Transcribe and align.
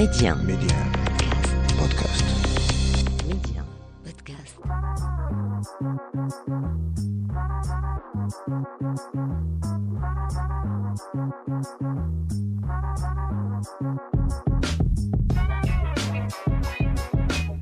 Média. 0.00 0.34
Média. 0.34 0.76
Podcast. 1.76 2.24
Média. 3.28 3.62
Podcast. 4.02 4.56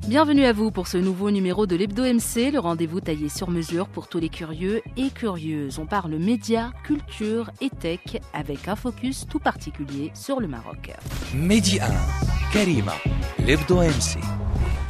Bienvenue 0.09 0.45
à 0.45 0.53
vous 0.53 0.71
pour 0.71 0.87
ce 0.87 0.97
nouveau 0.97 1.29
numéro 1.29 1.67
de 1.67 1.75
l'Hebdo 1.75 2.01
MC, 2.01 2.51
le 2.51 2.57
rendez-vous 2.57 2.99
taillé 2.99 3.29
sur 3.29 3.51
mesure 3.51 3.87
pour 3.87 4.07
tous 4.07 4.17
les 4.17 4.29
curieux 4.29 4.81
et 4.97 5.11
curieuses. 5.11 5.77
On 5.77 5.85
parle 5.85 6.15
médias, 6.15 6.71
culture 6.83 7.51
et 7.61 7.69
tech 7.69 8.17
avec 8.33 8.67
un 8.67 8.75
focus 8.75 9.27
tout 9.29 9.37
particulier 9.37 10.09
sur 10.15 10.39
le 10.39 10.47
Maroc. 10.47 10.95
Média 11.35 11.85
1. 11.85 12.51
Karima. 12.51 12.95
L'Hebdo 13.45 13.83
MC. 13.83 14.17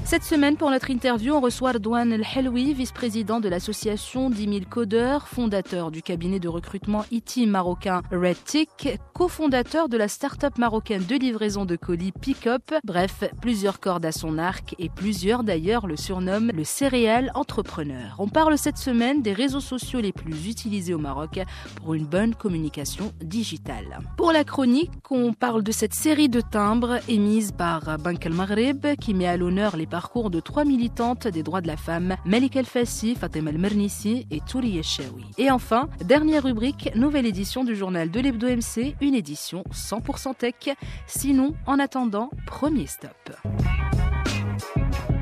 Cette 0.10 0.24
semaine, 0.24 0.58
pour 0.58 0.72
notre 0.72 0.90
interview, 0.90 1.36
on 1.36 1.40
reçoit 1.40 1.70
Ardouane 1.70 2.12
El 2.12 2.26
Helwi, 2.36 2.74
vice-président 2.74 3.40
de 3.40 3.48
l'association 3.48 4.32
10 4.32 4.44
000 4.44 4.56
codeurs, 4.68 5.28
fondateur 5.28 5.92
du 5.92 6.02
cabinet 6.02 6.40
de 6.40 6.48
recrutement 6.48 7.06
IT 7.12 7.48
marocain 7.48 8.02
RedTick, 8.12 8.98
cofondateur 9.14 9.88
de 9.88 9.98
la 9.98 10.08
start-up 10.08 10.58
marocaine 10.58 11.06
de 11.06 11.16
livraison 11.16 11.64
de 11.66 11.76
colis 11.76 12.12
Pickup. 12.12 12.74
Bref, 12.84 13.24
plusieurs 13.40 13.80
cordes 13.80 14.04
à 14.04 14.12
son 14.12 14.40
arc 14.40 14.74
et 14.80 14.90
plusieurs 14.90 15.44
d'ailleurs 15.44 15.86
le 15.86 15.96
surnomment 15.96 16.54
le 16.56 16.64
céréal 16.64 17.30
entrepreneur. 17.36 18.16
On 18.18 18.30
parle 18.30 18.58
cette 18.58 18.80
semaine 18.80 19.22
des 19.22 19.34
réseaux 19.34 19.60
sociaux 19.60 20.02
les 20.02 20.12
plus 20.12 20.48
utilisés 20.48 20.96
au 20.96 20.98
Maroc 20.98 21.40
pour 21.76 21.94
une 21.94 22.08
bonne 22.08 22.34
communication 22.34 23.14
digitale. 23.22 24.00
Pour 24.18 24.32
la 24.32 24.44
chronique, 24.44 24.90
on 25.12 25.34
parle 25.34 25.62
de 25.62 25.72
cette 25.72 25.94
série 25.94 26.30
de 26.30 26.42
timbres 26.42 26.98
émise 27.08 27.52
par 27.52 28.00
Bank 28.00 28.26
El 28.26 28.34
Maghreb 28.34 28.88
qui 29.00 29.14
met 29.14 29.28
à 29.28 29.38
l'honneur 29.38 29.78
les 29.78 29.86
parcours 30.00 30.30
de 30.30 30.40
trois 30.40 30.64
militantes 30.64 31.28
des 31.28 31.44
droits 31.44 31.60
de 31.60 31.68
la 31.68 31.76
femme, 31.76 32.16
Malik 32.24 32.56
El 32.56 32.66
Fassi, 32.66 33.16
Fatima 33.16 33.50
El 33.50 33.58
Mernissi 33.58 34.26
et 34.32 34.40
Touri 34.40 34.80
Eshawi. 34.80 35.26
Et 35.38 35.52
enfin, 35.52 35.90
dernière 36.06 36.44
rubrique, 36.44 36.90
nouvelle 36.96 37.26
édition 37.26 37.66
du 37.66 37.76
journal 37.76 38.10
de 38.10 38.22
l'Hebdo 38.22 38.48
MC, 38.48 38.96
une 39.02 39.14
édition 39.14 39.66
100% 39.74 40.38
tech. 40.38 40.74
Sinon, 41.06 41.54
en 41.66 41.80
attendant, 41.80 42.30
premier 42.48 42.88
stop. 42.88 43.12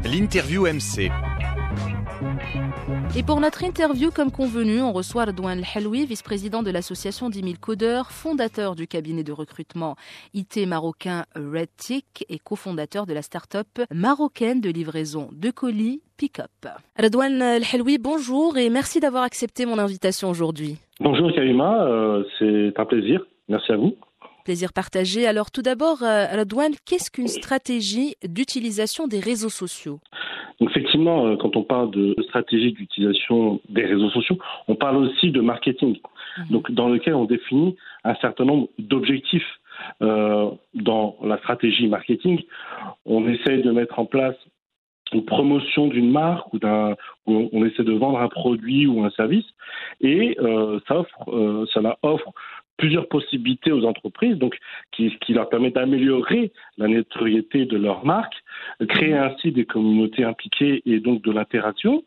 L'interview 0.03 0.67
MC. 0.67 1.09
Et 3.15 3.23
pour 3.23 3.39
notre 3.39 3.63
interview, 3.63 4.09
comme 4.11 4.31
convenu, 4.31 4.81
on 4.81 4.91
reçoit 4.91 5.23
Ardouane 5.23 5.59
El 5.59 5.65
Helwi, 5.75 6.05
vice-président 6.05 6.63
de 6.63 6.71
l'association 6.71 7.29
10 7.29 7.41
000 7.41 7.53
codeurs, 7.59 8.11
fondateur 8.11 8.75
du 8.75 8.87
cabinet 8.87 9.23
de 9.23 9.31
recrutement 9.31 9.95
IT 10.33 10.67
marocain 10.67 11.25
RedTick 11.35 12.25
et 12.29 12.39
cofondateur 12.39 13.05
de 13.05 13.13
la 13.13 13.21
start-up 13.21 13.67
marocaine 13.91 14.61
de 14.61 14.69
livraison 14.69 15.29
de 15.31 15.51
colis 15.51 16.01
Pickup. 16.17 16.67
Ardouane 16.95 17.41
El 17.41 17.63
Helwi, 17.63 17.97
bonjour 17.99 18.57
et 18.57 18.69
merci 18.69 18.99
d'avoir 18.99 19.23
accepté 19.23 19.65
mon 19.65 19.77
invitation 19.77 20.29
aujourd'hui. 20.29 20.77
Bonjour 20.99 21.31
Karima, 21.33 21.85
euh, 21.85 22.23
c'est 22.39 22.79
un 22.79 22.85
plaisir. 22.85 23.21
Merci 23.47 23.71
à 23.71 23.77
vous. 23.77 23.95
Plaisir 24.47 24.71
partagé. 24.71 25.27
Alors 25.27 25.51
tout 25.51 25.61
d'abord, 25.61 26.03
euh, 26.03 26.25
Radouane, 26.25 26.71
qu'est-ce 26.85 27.11
qu'une 27.11 27.27
stratégie 27.27 28.15
d'utilisation 28.23 29.05
des 29.05 29.19
réseaux 29.19 29.49
sociaux? 29.49 29.99
Donc, 30.61 30.69
effectivement, 30.69 31.27
euh, 31.27 31.35
quand 31.35 31.57
on 31.57 31.63
parle 31.63 31.91
de 31.91 32.15
stratégie 32.29 32.71
d'utilisation 32.71 33.59
des 33.67 33.85
réseaux 33.85 34.09
sociaux, 34.09 34.37
on 34.69 34.75
parle 34.75 34.95
aussi 35.03 35.31
de 35.31 35.41
marketing, 35.41 35.97
donc 36.49 36.71
dans 36.71 36.87
lequel 36.87 37.15
on 37.15 37.25
définit 37.25 37.75
un 38.05 38.15
certain 38.21 38.45
nombre 38.45 38.69
d'objectifs. 38.79 39.51
Euh, 40.01 40.49
dans 40.73 41.17
la 41.21 41.37
stratégie 41.39 41.87
marketing, 41.87 42.41
on 43.05 43.27
essaye 43.27 43.61
de 43.61 43.71
mettre 43.71 43.99
en 43.99 44.05
place 44.05 44.37
une 45.13 45.25
promotion 45.25 45.87
d'une 45.87 46.11
marque 46.11 46.53
ou 46.53 46.59
d'un, 46.59 46.95
on 47.25 47.65
essaie 47.65 47.83
de 47.83 47.93
vendre 47.93 48.19
un 48.19 48.27
produit 48.29 48.87
ou 48.87 49.03
un 49.03 49.09
service, 49.11 49.45
et 50.01 50.37
euh, 50.39 50.79
ça 50.87 50.99
offre, 50.99 51.33
euh, 51.33 51.65
cela 51.73 51.97
offre 52.01 52.31
plusieurs 52.77 53.07
possibilités 53.07 53.71
aux 53.71 53.85
entreprises, 53.85 54.37
donc 54.37 54.57
qui, 54.91 55.15
qui 55.19 55.33
leur 55.33 55.49
permet 55.49 55.71
d'améliorer 55.71 56.51
la 56.77 56.87
notoriété 56.87 57.65
de 57.65 57.77
leur 57.77 58.05
marque, 58.05 58.35
créer 58.89 59.13
ainsi 59.15 59.51
des 59.51 59.65
communautés 59.65 60.23
impliquées 60.23 60.81
et 60.85 60.99
donc 60.99 61.23
de 61.23 61.31
l'interaction. 61.31 62.03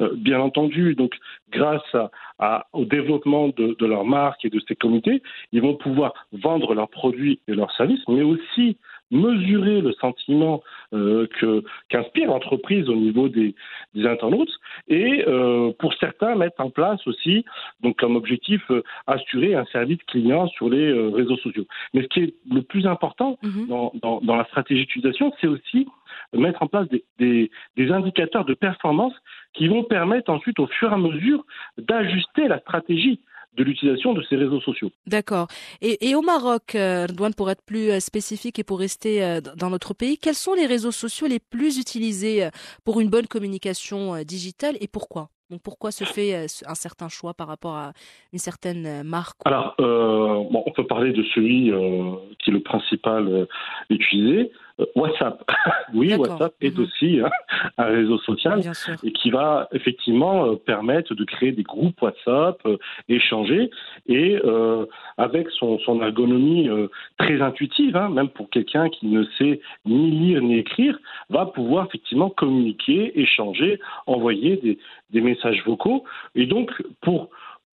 Euh, 0.00 0.10
bien 0.14 0.40
entendu, 0.40 0.94
donc 0.94 1.14
grâce 1.50 1.94
à, 1.94 2.10
à- 2.38 2.66
au 2.72 2.84
développement 2.84 3.48
de, 3.48 3.76
de 3.78 3.86
leur 3.86 4.04
marque 4.04 4.44
et 4.44 4.50
de 4.50 4.60
ces 4.68 4.76
communautés, 4.76 5.22
ils 5.52 5.60
vont 5.62 5.74
pouvoir 5.74 6.14
vendre 6.32 6.74
leurs 6.74 6.88
produits 6.88 7.40
et 7.48 7.54
leurs 7.54 7.72
services, 7.72 8.02
mais 8.08 8.22
aussi 8.22 8.76
mesurer 9.10 9.80
le 9.80 9.92
sentiment 9.94 10.62
euh, 10.92 11.26
que 11.38 11.64
qu'inspire 11.88 12.28
l'entreprise 12.28 12.88
au 12.88 12.96
niveau 12.96 13.28
des, 13.28 13.54
des 13.94 14.06
internautes 14.06 14.52
et 14.88 15.24
euh, 15.26 15.72
pour 15.78 15.94
certains 15.94 16.34
mettre 16.36 16.60
en 16.60 16.70
place 16.70 17.04
aussi 17.06 17.44
donc 17.80 17.98
comme 17.98 18.16
objectif 18.16 18.62
euh, 18.70 18.82
assurer 19.06 19.54
un 19.54 19.64
service 19.66 20.02
client 20.06 20.46
sur 20.48 20.68
les 20.68 20.92
réseaux 20.92 21.36
sociaux. 21.38 21.66
Mais 21.94 22.02
ce 22.02 22.08
qui 22.08 22.20
est 22.20 22.34
le 22.50 22.62
plus 22.62 22.86
important 22.86 23.38
Mhm. 23.42 23.66
dans, 23.68 23.92
dans, 24.02 24.20
dans 24.20 24.36
la 24.36 24.44
stratégie 24.44 24.82
d'utilisation, 24.82 25.32
c'est 25.40 25.46
aussi 25.46 25.86
mettre 26.32 26.62
en 26.62 26.66
place 26.66 26.88
des, 26.88 27.04
des, 27.18 27.50
des 27.76 27.90
indicateurs 27.90 28.44
de 28.44 28.54
performance 28.54 29.14
qui 29.54 29.68
vont 29.68 29.84
permettre 29.84 30.30
ensuite 30.30 30.58
au 30.58 30.66
fur 30.66 30.90
et 30.90 30.94
à 30.94 30.96
mesure 30.96 31.44
d'ajuster 31.78 32.48
la 32.48 32.58
stratégie 32.60 33.20
de 33.54 33.64
l'utilisation 33.64 34.14
de 34.14 34.22
ces 34.28 34.36
réseaux 34.36 34.60
sociaux. 34.60 34.90
D'accord. 35.06 35.48
Et, 35.80 36.08
et 36.08 36.14
au 36.14 36.22
Maroc, 36.22 36.74
euh, 36.74 37.06
Redouane, 37.08 37.34
pour 37.34 37.50
être 37.50 37.62
plus 37.62 37.90
euh, 37.90 38.00
spécifique 38.00 38.58
et 38.58 38.64
pour 38.64 38.78
rester 38.78 39.24
euh, 39.24 39.40
dans 39.40 39.70
notre 39.70 39.92
pays, 39.94 40.18
quels 40.18 40.34
sont 40.34 40.54
les 40.54 40.66
réseaux 40.66 40.92
sociaux 40.92 41.26
les 41.26 41.40
plus 41.40 41.78
utilisés 41.78 42.48
pour 42.84 43.00
une 43.00 43.08
bonne 43.08 43.26
communication 43.26 44.22
digitale 44.22 44.76
et 44.80 44.88
pourquoi? 44.88 45.30
Donc 45.50 45.62
pourquoi 45.62 45.90
se 45.90 46.04
fait 46.04 46.46
un 46.64 46.74
certain 46.76 47.08
choix 47.08 47.34
par 47.34 47.48
rapport 47.48 47.74
à 47.74 47.92
une 48.32 48.38
certaine 48.38 49.02
marque? 49.02 49.36
Alors, 49.44 49.74
euh, 49.80 50.44
bon, 50.48 50.62
on 50.64 50.70
peut 50.70 50.86
parler 50.86 51.12
de 51.12 51.24
celui 51.34 51.72
euh, 51.72 52.14
qui 52.38 52.50
est 52.50 52.52
le 52.52 52.62
principal 52.62 53.26
euh, 53.26 53.46
utilisé, 53.90 54.52
WhatsApp. 54.94 55.42
oui. 55.94 56.14
WhatsApp 56.14 56.54
est 56.60 56.76
Mhm. 56.76 56.84
aussi 56.84 57.20
hein, 57.20 57.30
un 57.78 57.84
réseau 57.84 58.18
social 58.18 58.60
et 59.02 59.12
qui 59.12 59.30
va 59.30 59.68
effectivement 59.72 60.46
euh, 60.46 60.56
permettre 60.56 61.14
de 61.14 61.24
créer 61.24 61.52
des 61.52 61.62
groupes 61.62 62.00
WhatsApp, 62.02 62.58
euh, 62.66 62.76
échanger, 63.08 63.70
et 64.06 64.38
euh, 64.44 64.86
avec 65.18 65.48
son, 65.50 65.78
son 65.80 66.00
ergonomie 66.02 66.68
euh, 66.68 66.88
très 67.18 67.40
intuitive, 67.40 67.96
hein, 67.96 68.08
même 68.08 68.28
pour 68.28 68.50
quelqu'un 68.50 68.88
qui 68.88 69.06
ne 69.06 69.24
sait 69.38 69.60
ni 69.86 70.10
lire 70.10 70.40
ni 70.42 70.58
écrire, 70.58 70.98
va 71.28 71.46
pouvoir 71.46 71.86
effectivement 71.86 72.30
communiquer, 72.30 73.18
échanger, 73.20 73.80
envoyer 74.06 74.56
des, 74.56 74.78
des 75.10 75.20
messages 75.20 75.62
vocaux, 75.64 76.04
et 76.34 76.46
donc 76.46 76.70
pour 77.00 77.28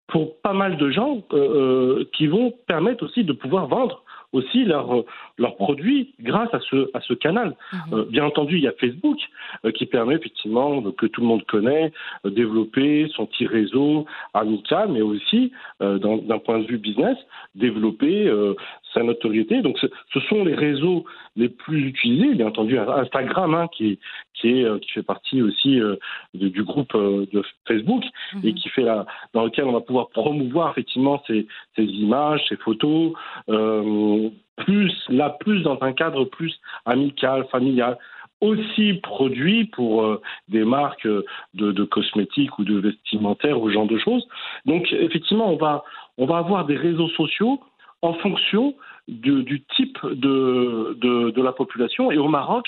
pour 0.08 0.40
pas 0.40 0.54
mal 0.54 0.78
de 0.78 0.90
gens 0.90 1.22
euh, 1.34 1.38
euh, 1.38 2.10
qui 2.14 2.28
vont 2.28 2.54
permettre 2.66 3.04
aussi 3.04 3.26
de 3.26 3.34
pouvoir 3.34 3.68
vendre 3.68 4.04
aussi 4.34 4.66
leurs 4.66 5.04
leurs 5.38 5.56
produits 5.56 6.14
grâce 6.20 6.54
à 6.54 6.60
ce 6.60 6.90
à 6.94 7.02
ce 7.02 7.14
canal. 7.14 7.56
Mhm. 7.72 7.80
Euh, 7.94 8.06
bien 8.06 8.26
entendu, 8.26 8.58
il 8.58 8.64
y 8.64 8.68
a 8.68 8.74
Facebook 8.74 9.18
euh, 9.66 9.72
qui 9.72 9.86
permet 9.86 10.16
effectivement 10.16 10.82
que 10.92 11.06
tout 11.06 11.22
le 11.22 11.28
monde 11.28 11.46
connaît, 11.46 11.92
euh, 12.26 12.30
développer 12.30 13.08
son 13.16 13.26
petit 13.26 13.48
réseau 13.48 14.06
amical, 14.34 14.90
mais 14.92 15.02
aussi 15.02 15.52
euh, 15.82 15.98
d'un 16.00 16.40
point 16.40 16.60
de 16.60 16.66
vue 16.66 16.78
business, 16.78 17.18
développer 17.56 18.28
euh, 18.28 18.54
sa 18.94 19.04
notoriété. 19.04 19.62
Donc, 19.62 19.78
ce, 19.80 19.88
ce 20.14 20.20
sont 20.22 20.44
les 20.46 20.56
réseaux 20.56 21.06
les 21.36 21.50
plus 21.50 21.88
utilisés. 21.88 22.36
Bien 22.36 22.48
entendu, 22.48 22.78
Instagram 22.80 23.54
hein, 23.56 23.68
qui 23.74 23.92
est, 23.92 24.00
qui 24.34 24.48
est 24.50 24.64
euh, 24.64 24.80
qui 24.80 24.92
fait 24.92 25.04
partie 25.04 25.42
aussi 25.42 25.80
euh, 25.80 25.96
de- 26.34 26.48
du 26.50 26.64
groupe 26.64 26.96
euh, 26.96 27.26
de 27.34 27.44
Facebook 27.68 28.04
et 28.44 28.48
Mhm. 28.52 28.54
qui 28.56 28.70
fait 28.70 28.84
la, 28.84 29.06
dans 29.34 29.44
lequel 29.46 29.66
on 29.66 29.74
va 29.74 29.82
pouvoir 29.82 30.10
promouvoir 30.10 30.72
effectivement 30.72 31.22
ces, 31.28 31.48
ces 31.76 31.84
images, 31.84 32.42
ces 32.50 32.58
photos, 32.58 33.14
euh, 33.50 34.30
plus 34.58 34.94
là 35.10 35.36
plus 35.40 35.62
dans 35.62 35.78
un 35.82 35.94
cadre 35.94 36.26
plus 36.26 36.54
amical, 36.86 37.46
familial, 37.52 37.98
aussi 38.42 38.94
produit 38.96 39.66
pour 39.66 40.04
euh, 40.04 40.22
des 40.48 40.64
marques 40.64 41.06
euh, 41.08 41.24
de, 41.56 41.72
de 41.72 41.84
cosmétiques 41.84 42.58
ou 42.60 42.64
de 42.64 42.78
vestimentaires 42.80 43.60
ou 43.62 43.68
ce 43.70 43.74
genre 43.74 43.88
de 43.88 43.98
choses. 43.98 44.28
Donc 44.66 44.92
effectivement, 44.92 45.52
on 45.52 45.58
va 45.58 45.84
on 46.18 46.26
va 46.26 46.38
avoir 46.38 46.66
des 46.66 46.76
réseaux 46.76 47.10
sociaux 47.10 47.60
en 48.02 48.14
fonction 48.16 48.76
du 49.08 49.64
type 49.76 49.98
de, 50.06 50.98
de, 51.00 51.32
de 51.32 51.42
la 51.42 51.52
population. 51.54 52.12
Et 52.12 52.18
au 52.18 52.28
Maroc, 52.28 52.68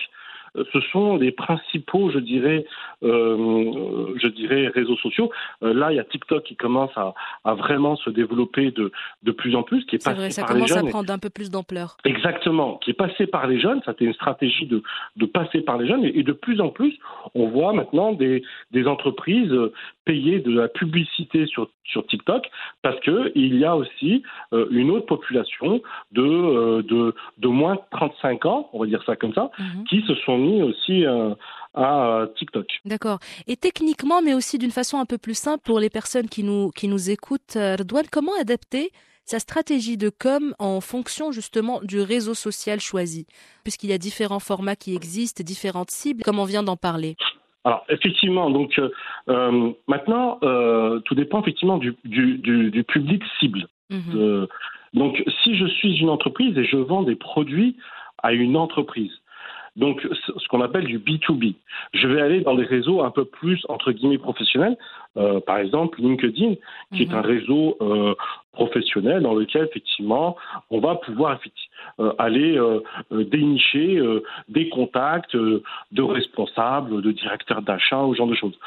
euh, 0.56 0.64
ce 0.74 0.80
sont 0.92 1.18
les 1.18 1.32
principaux, 1.32 2.10
je 2.12 2.20
dirais, 2.20 2.66
euh, 3.04 4.14
je 4.22 4.28
dirais 4.28 4.68
réseaux 4.68 4.96
sociaux. 4.98 5.30
Euh, 5.64 5.74
là, 5.74 5.92
il 5.92 5.98
y 5.98 6.00
a 6.00 6.04
TikTok 6.04 6.44
qui 6.44 6.56
commence 6.56 6.92
à, 6.96 7.14
à 7.44 7.54
vraiment 7.54 7.96
se 7.98 8.10
développer 8.10 8.72
de, 8.72 8.92
de 9.24 9.32
plus 9.32 9.56
en 9.56 9.64
plus, 9.64 9.86
qui 9.86 9.96
est 9.96 10.00
C'est 10.00 10.10
passé 10.10 10.22
vrai, 10.22 10.30
ça 10.32 10.42
par 10.44 10.54
les 10.54 10.62
commence 10.62 10.72
à 10.72 10.80
jeunes. 10.80 10.90
prendre 10.90 11.14
un 11.14 11.20
peu 11.20 11.30
plus 11.30 11.52
d'ampleur. 11.52 11.98
Exactement, 12.06 12.78
qui 12.78 12.92
est 12.92 12.94
passé 12.96 13.28
par 13.28 13.48
les 13.48 13.60
jeunes. 13.60 13.82
Ça, 13.86 13.92
c'était 13.92 14.06
une 14.06 14.14
stratégie 14.14 14.66
de, 14.66 14.82
de 15.18 15.26
passer 15.26 15.62
par 15.62 15.78
les 15.78 15.88
jeunes. 15.88 16.04
Et, 16.06 16.24
de 16.24 16.32
plus 16.34 16.62
en 16.62 16.70
plus, 16.70 16.98
on 17.36 17.48
voit 17.50 17.74
maintenant 17.74 18.14
des, 18.14 18.44
des 18.72 18.88
entreprises 18.88 19.54
payer 20.10 20.40
de 20.40 20.52
la 20.52 20.68
publicité 20.68 21.46
sur, 21.46 21.70
sur 21.84 22.02
TikTok 22.08 22.44
parce 22.82 23.00
que 23.02 23.32
il 23.36 23.54
y 23.60 23.64
a 23.64 23.76
aussi 23.76 24.24
euh, 24.54 24.66
une 24.72 24.90
autre 24.90 25.06
population 25.06 25.82
de, 26.12 26.24
euh, 26.24 26.82
de, 26.82 27.14
de 27.38 27.48
moins 27.48 27.76
de 27.76 27.82
35 27.92 28.46
ans, 28.48 28.70
on 28.74 28.80
va 28.80 28.88
dire 28.88 29.04
ça 29.06 29.16
comme 29.16 29.36
ça, 29.36 29.52
Mhm. 29.60 29.84
qui 29.90 30.02
se 30.08 30.16
sont 30.26 30.38
mis 30.40 30.64
aussi 30.64 31.06
euh, 31.06 31.36
à 31.76 32.26
TikTok. 32.38 32.66
D'accord. 32.86 33.20
Et 33.46 33.56
techniquement, 33.56 34.22
mais 34.24 34.34
aussi 34.34 34.58
d'une 34.58 34.72
façon 34.72 34.98
un 34.98 35.06
peu 35.06 35.20
plus 35.20 35.38
simple 35.38 35.64
pour 35.64 35.80
les 35.80 35.92
personnes 35.92 36.28
qui 36.28 36.44
nous, 36.44 36.72
qui 36.72 36.88
nous 36.88 37.12
écoutent, 37.12 37.56
Redouane, 37.56 38.08
comment 38.12 38.32
adapter 38.42 38.90
sa 39.26 39.38
stratégie 39.38 39.98
de 39.98 40.10
com 40.10 40.56
en 40.58 40.82
fonction 40.82 41.32
justement 41.32 41.82
du 41.84 42.02
réseau 42.02 42.34
social 42.34 42.80
choisi? 42.80 43.28
Puisqu'il 43.64 43.92
y 43.92 43.94
a 43.94 44.00
différents 44.00 44.40
formats 44.40 44.76
qui 44.76 44.96
existent, 44.96 45.44
différentes 45.44 45.92
cibles, 45.92 46.24
comme 46.24 46.40
on 46.40 46.46
vient 46.46 46.64
d'en 46.64 46.78
parler. 46.78 47.16
Alors 47.66 47.86
effectivement, 47.90 48.50
donc 48.50 48.78
euh, 48.80 48.90
euh, 49.30 49.72
maintenant, 49.88 50.40
euh, 50.44 51.00
tout 51.02 51.16
dépend 51.16 51.42
effectivement 51.42 51.78
du, 51.78 51.96
du, 52.06 52.38
du, 52.38 52.72
du 52.72 52.84
public 52.84 53.22
cible. 53.40 53.68
Mhm. 53.90 54.02
Euh, 54.16 54.48
donc, 54.94 55.24
si 55.44 55.56
je 55.56 55.66
suis 55.66 55.98
une 55.98 56.10
entreprise 56.10 56.58
et 56.58 56.66
je 56.66 56.78
vends 56.78 57.04
des 57.04 57.16
produits 57.16 57.76
à 58.24 58.34
une 58.34 58.58
entreprise, 58.58 59.12
donc 59.76 60.02
ce 60.02 60.32
ce 60.38 60.48
qu'on 60.48 60.62
appelle 60.62 60.86
du 60.86 61.00
B2B, 61.00 61.56
je 61.94 62.08
vais 62.08 62.22
aller 62.22 62.42
dans 62.42 62.56
des 62.56 62.66
réseaux 62.66 63.04
un 63.04 63.12
peu 63.12 63.26
plus, 63.26 63.66
entre 63.70 63.92
guillemets, 63.92 64.18
professionnels, 64.18 64.78
euh, 65.18 65.40
par 65.40 65.58
exemple 65.58 66.00
LinkedIn, 66.02 66.54
qui 66.94 67.04
est 67.04 67.10
Mhm. 67.12 67.16
un 67.18 67.22
réseau 67.22 67.78
euh, 67.82 68.14
professionnel 68.54 69.24
dans 69.24 69.34
lequel, 69.34 69.64
effectivement, 69.70 70.36
on 70.70 70.80
va 70.80 70.96
pouvoir 70.96 71.40
euh, 72.00 72.12
aller 72.18 72.60
dénicher 73.12 74.02
des 74.50 74.70
contacts 74.70 75.36
de 75.36 76.02
responsables, 76.02 77.02
de 77.02 77.12
directeurs 77.12 77.62
d'achat, 77.62 78.04
ou 78.04 78.14
ce 78.14 78.18
genre 78.18 78.28
de 78.28 78.36
choses. 78.36 78.58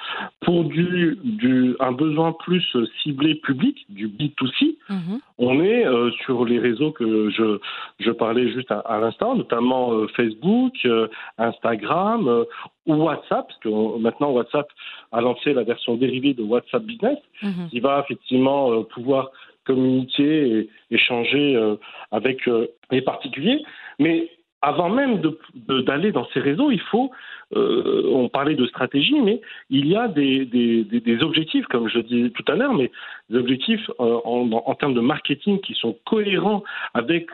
Pour 0.41 0.65
du, 0.65 1.19
du, 1.23 1.77
un 1.81 1.93
besoin 1.93 2.33
plus 2.33 2.65
ciblé 3.03 3.35
public, 3.35 3.85
du 3.91 4.09
B2C, 4.09 4.77
Mhm. 4.89 5.21
on 5.39 5.62
est 5.62 5.85
sur 6.25 6.44
les 6.44 6.59
réseaux 6.59 6.93
que 6.93 7.31
je, 7.31 7.59
je 8.00 8.11
parlais 8.11 8.50
juste 8.53 8.71
à, 8.71 8.79
à 8.81 8.99
l'instant, 8.99 9.35
notamment 9.37 10.06
Facebook, 10.17 10.75
Instagram 11.39 12.44
ou 12.87 12.94
WhatsApp, 12.94 13.46
parce 13.49 13.58
que 13.61 13.69
euh, 13.69 13.99
maintenant 13.99 14.31
WhatsApp 14.32 14.67
a 15.12 15.20
lancé 15.20 15.52
la 15.52 15.62
version 15.62 15.96
dérivée 15.96 16.34
de 16.34 16.43
WhatsApp 16.43 16.82
Business, 16.82 17.19
Mhm. 17.43 17.69
qui 17.70 17.81
va 17.81 18.00
effectivement 18.05 18.73
euh, 18.73 18.82
pouvoir 18.82 19.31
communiquer 19.64 20.58
et 20.58 20.69
échanger 20.90 21.55
euh, 21.56 21.76
avec 22.11 22.49
euh, 22.49 22.67
les 22.90 23.02
particuliers. 23.02 23.62
Mais 24.00 24.29
avant 24.61 24.88
même 24.90 25.20
de- 25.20 25.38
de- 25.69 25.81
d'aller 25.82 26.12
dans 26.12 26.26
ces 26.32 26.40
réseaux, 26.40 26.70
il 26.70 26.81
faut, 26.81 27.11
euh, 27.56 28.02
on 28.12 28.29
parlait 28.29 28.55
de 28.55 28.67
stratégie, 28.67 29.20
mais 29.20 29.40
il 29.70 29.87
y 29.87 29.96
a 29.96 30.08
des, 30.08 30.44
des- 30.46 30.84
des- 30.84 31.23
objectifs, 31.23 31.67
comme 31.67 31.88
je 31.88 31.99
disais 32.00 32.31
tout 32.31 32.44
à 32.49 32.55
l'heure, 32.55 32.75
mais 32.75 32.90
des 33.31 33.38
objectifs 33.38 33.88
euh, 34.00 34.19
en, 34.25 34.50
en 34.52 34.75
termes 34.75 34.94
de 34.94 35.00
marketing 35.00 35.61
qui 35.61 35.75
sont 35.75 35.96
cohérents 36.05 36.62
avec 36.94 37.26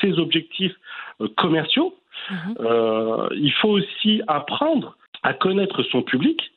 ces 0.00 0.18
objectifs 0.18 0.74
euh, 1.20 1.28
commerciaux. 1.36 1.94
Mhm. 2.30 2.54
Euh, 2.60 3.28
il 3.32 3.52
faut 3.52 3.70
aussi 3.70 4.22
apprendre 4.26 4.96
à 5.22 5.34
connaître 5.34 5.82
son 5.84 6.02
public, 6.02 6.52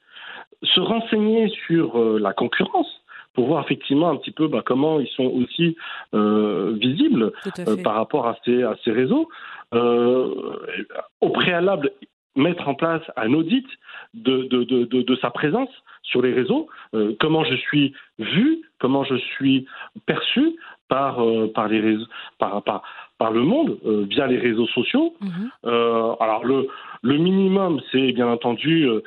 se 0.63 0.79
renseigner 0.79 1.49
sur 1.67 1.99
euh, 1.99 2.19
la 2.19 2.33
concurrence 2.33 2.87
pour 3.33 3.47
voir 3.47 3.63
effectivement 3.65 4.09
un 4.09 4.15
petit 4.15 4.31
peu 4.31 4.47
bah, 4.47 4.63
comment 4.65 4.99
ils 4.99 5.09
sont 5.09 5.25
aussi 5.25 5.75
euh, 6.13 6.77
visibles 6.79 7.33
par 7.83 7.95
rapport 7.95 8.27
à 8.27 8.37
ces, 8.45 8.63
à 8.63 8.75
ces 8.83 8.91
réseaux. 8.91 9.27
Au 9.73 11.29
préalable, 11.33 11.91
mettre 12.37 12.69
en 12.69 12.75
place 12.75 13.01
un 13.17 13.33
audit 13.33 13.67
de, 14.13 14.43
de, 14.43 14.63
de, 14.63 14.85
de, 14.85 15.01
de 15.01 15.15
sa 15.17 15.31
présence 15.31 15.69
sur 16.01 16.21
les 16.21 16.31
réseaux, 16.31 16.69
comment 17.19 17.43
je 17.43 17.55
suis 17.55 17.93
vu, 18.19 18.61
comment 18.79 19.03
je 19.03 19.15
suis 19.15 19.65
perçu 20.05 20.55
par, 20.87 21.23
euh, 21.23 21.51
par, 21.53 21.67
les 21.67 21.79
réseaux, 21.79 22.05
par, 22.37 22.63
par, 22.63 22.83
par 23.17 23.31
le 23.31 23.41
monde 23.41 23.77
euh, 23.85 24.05
via 24.09 24.27
les 24.27 24.37
réseaux 24.37 24.67
sociaux. 24.67 25.15
Mhm. 25.21 25.49
Euh, 25.65 26.15
alors 26.19 26.45
le, 26.45 26.67
le 27.01 27.17
minimum, 27.17 27.81
c'est 27.91 28.11
bien 28.11 28.27
entendu 28.27 28.87
euh, 28.87 29.01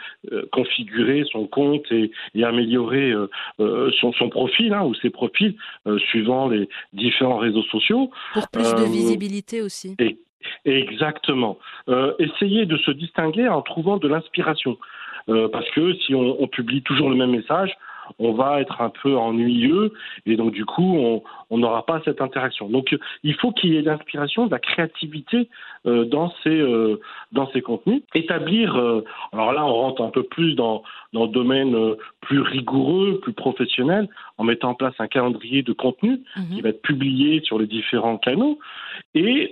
configurer 0.52 1.25
son 1.30 1.46
compte 1.46 1.90
et, 1.90 2.10
et 2.34 2.44
améliorer 2.44 3.12
son, 3.58 4.12
son 4.12 4.28
profil 4.28 4.72
hein, 4.72 4.84
ou 4.84 4.94
ses 4.94 5.10
profils 5.10 5.54
suivant 6.08 6.48
les 6.48 6.69
différents 6.92 7.38
réseaux 7.38 7.64
sociaux. 7.64 8.10
Pour 8.34 8.48
plus 8.48 8.72
de 8.75 8.84
visibilité 8.84 9.62
aussi. 9.62 9.96
Exactement. 10.64 11.58
Euh, 11.88 12.14
essayer 12.19 12.66
de 12.66 12.76
se 12.78 12.92
distinguer 12.92 13.48
en 13.48 13.62
trouvant 13.62 13.96
de 13.96 14.08
l'inspiration. 14.08 14.78
Parce 15.26 15.69
que 15.72 15.92
si 15.92 16.14
on, 16.14 16.42
on 16.42 16.46
publie 16.46 16.80
toujours 16.82 17.10
le 17.10 17.16
même 17.16 17.32
message, 17.32 17.76
on 18.19 18.32
va 18.32 18.60
être 18.60 18.81
un 18.81 18.90
peu 18.90 19.16
ennuyeux 19.16 19.93
et 20.26 20.37
donc 20.37 20.52
du 20.52 20.64
coup 20.64 21.22
on 21.50 21.58
n'aura 21.58 21.84
pas 21.87 22.00
cette 22.05 22.20
interaction. 22.20 22.69
Donc 22.69 22.96
il 23.22 23.34
faut 23.34 23.52
qu'il 23.52 23.72
y 23.72 23.76
ait 23.76 23.82
l'inspiration, 23.82 24.46
de 24.46 24.50
la 24.50 24.58
créativité 24.58 25.49
euh, 25.87 26.05
dans 26.05 26.32
ces 26.43 26.58
euh, 26.60 27.00
dans 27.32 27.50
ces 27.52 27.60
contenus. 27.62 28.02
Établir, 28.14 28.76
euh, 28.76 29.05
alors 29.32 29.52
là 29.52 29.64
on 29.64 29.75
rentre 29.75 30.02
un 30.02 30.10
peu 30.10 30.22
plus 30.22 30.55
dans 30.55 30.82
dans 31.12 31.25
le 31.25 31.31
domaine 31.31 31.76
plus 32.20 32.40
rigoureux, 32.40 33.20
plus 33.22 33.32
professionnel, 33.32 34.08
en 34.37 34.44
mettant 34.44 34.70
en 34.70 34.75
place 34.75 34.94
un 34.99 35.08
calendrier 35.08 35.62
de 35.62 35.72
contenu 35.72 36.20
Mhm. 36.37 36.54
qui 36.54 36.61
va 36.61 36.69
être 36.70 36.82
publié 36.82 37.40
sur 37.43 37.58
les 37.58 37.66
différents 37.66 38.19
canaux 38.19 38.58
et 39.14 39.50